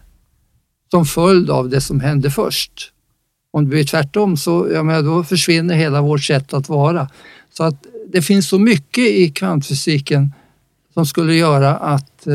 Som 0.91 1.05
följd 1.05 1.49
av 1.49 1.69
det 1.69 1.81
som 1.81 1.99
hände 1.99 2.31
först. 2.31 2.91
Om 3.53 3.63
det 3.63 3.69
blir 3.69 3.83
tvärtom 3.83 4.37
så 4.37 4.67
jag 4.73 4.85
menar, 4.85 5.01
då 5.01 5.23
försvinner 5.23 5.75
hela 5.75 6.01
vårt 6.01 6.23
sätt 6.23 6.53
att 6.53 6.69
vara. 6.69 7.09
Så 7.53 7.63
att 7.63 7.85
det 8.07 8.21
finns 8.21 8.47
så 8.49 8.59
mycket 8.59 9.03
i 9.03 9.29
kvantfysiken 9.29 10.33
som 10.93 11.05
skulle 11.05 11.33
göra 11.35 11.75
att 11.77 12.27
eh, 12.27 12.33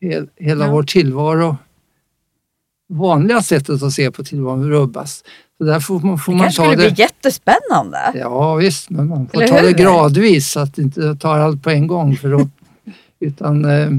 hel, 0.00 0.28
hela 0.36 0.64
Ja. 0.66 0.70
vår 0.72 0.82
tillvaro, 0.82 1.56
vanliga 2.88 3.42
sättet 3.42 3.82
att 3.82 3.92
se 3.92 4.10
på 4.10 4.24
tillvaron 4.24 4.70
rubbas. 4.70 5.24
Så 5.58 5.64
där 5.64 5.80
får 5.80 6.00
man, 6.00 6.18
får 6.18 6.32
Det 6.32 6.36
man 6.38 6.44
kanske 6.44 6.62
ta 6.62 6.70
skulle 6.70 6.84
det. 6.88 6.94
bli 6.94 7.02
jättespännande. 7.02 7.98
Ja 8.14 8.54
visst, 8.54 8.90
men 8.90 9.08
man 9.08 9.26
får 9.28 9.42
Eller 9.42 9.48
ta 9.60 9.62
det 9.62 9.72
gradvis 9.72 10.50
så 10.50 10.60
att 10.60 10.78
inte 10.78 11.16
tar 11.16 11.38
allt 11.38 11.62
på 11.62 11.70
en 11.70 11.86
gång. 11.86 12.16
För 12.16 12.30
då, 12.30 12.48
utan, 13.20 13.64
eh, 13.64 13.90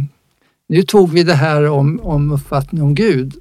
nu 0.70 0.82
tog 0.84 1.10
vi 1.12 1.24
det 1.24 1.34
här 1.34 1.70
om, 1.70 2.00
om 2.04 2.32
uppfattning 2.32 2.82
om 2.84 2.96
Gud 2.96 3.34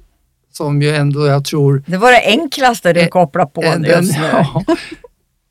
som 0.51 0.81
ju 0.81 0.89
ändå 0.95 1.27
jag 1.27 1.45
tror 1.45 1.83
Det 1.85 1.97
var 1.97 2.11
det 2.11 2.25
enklaste 2.27 2.93
du 2.93 2.99
Eh, 3.01 3.07
kopplade 3.07 3.51
på 3.53 3.63
Eh, 3.63 3.71
den- 3.71 3.83
just 3.83 4.17
nu. 4.17 4.25
ja. 4.31 4.63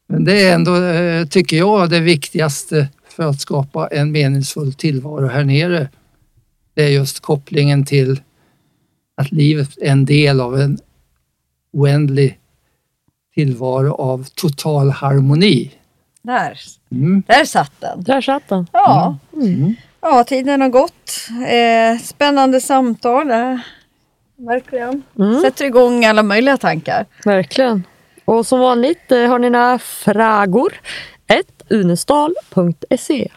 Men 0.08 0.24
det 0.24 0.48
är 0.48 0.54
ändå, 0.54 0.76
eh, 0.84 1.26
tycker 1.26 1.56
jag, 1.56 1.90
det 1.90 2.00
viktigaste 2.00 2.88
för 3.08 3.22
att 3.22 3.40
skapa 3.40 3.86
en 3.86 4.12
meningsfull 4.12 4.72
tillvaro 4.74 5.26
här 5.26 5.44
nere. 5.44 5.88
Det 6.78 6.84
är 6.84 6.88
just 6.88 7.20
kopplingen 7.20 7.84
till 7.84 8.20
att 9.16 9.30
livet 9.32 9.78
är 9.78 9.90
en 9.90 10.04
del 10.04 10.40
av 10.40 10.60
en 10.60 10.78
oändlig 11.72 12.38
tillvaro 13.34 13.94
av 13.94 14.26
total 14.34 14.90
harmoni. 14.90 15.74
Där, 16.22 16.58
Mm. 16.92 17.22
där 17.26 17.44
satt 17.44 17.72
den. 17.80 18.02
Där 18.02 18.20
satt 18.20 18.48
den. 18.48 18.66
Ja, 18.72 19.18
Mm. 19.32 19.74
ja 20.00 20.24
tiden 20.24 20.60
har 20.60 20.68
gått. 20.68 21.28
Eh, 21.48 22.02
spännande 22.04 22.60
samtal. 22.60 23.30
Eh. 23.30 23.58
Verkligen. 24.36 25.02
Mm. 25.18 25.40
Sätter 25.40 25.64
igång 25.64 26.04
alla 26.04 26.22
möjliga 26.22 26.56
tankar. 26.56 27.06
Verkligen. 27.24 27.82
Och 28.24 28.46
som 28.46 28.60
vanligt 28.60 29.12
eh, 29.12 29.26
har 29.28 29.38
ni 29.38 29.50
några 29.50 29.78
frågor. 29.78 30.72
Ett 31.26 31.62
unestal.se. 31.70 33.28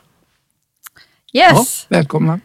Ja, 1.32 1.58
Yes, 1.60 1.86
välkomna. 1.90 2.40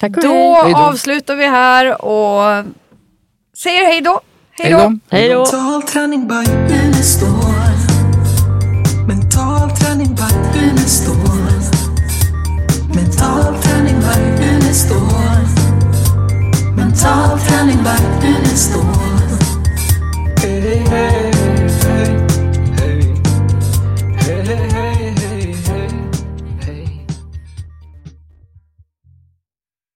Tack 0.00 0.16
och 0.16 0.22
då 0.22 0.62
hej. 0.64 0.74
Avslutar 0.74 1.36
vi 1.36 1.46
här 1.46 2.04
och 2.04 2.64
säger 3.56 3.84
hej 3.84 4.00
då. 4.00 4.20
Hej 4.50 4.72
då. 4.72 4.78
då. 4.78 4.98
Hej 5.10 5.28
då. 5.28 5.38
Mental 5.38 5.82
träning 5.82 6.28
by 6.28 6.50
Unestål. 6.74 7.28
Mental 9.08 9.70
träning 9.70 10.14
by 10.14 10.58
Unestål. 10.58 11.16
Mental 12.94 13.62
träning 13.62 14.00
by 14.00 14.44
Unestål. 14.48 14.98
Mental 16.76 17.38
träning 17.38 17.78
by 17.78 18.28
Unestål. 18.28 18.97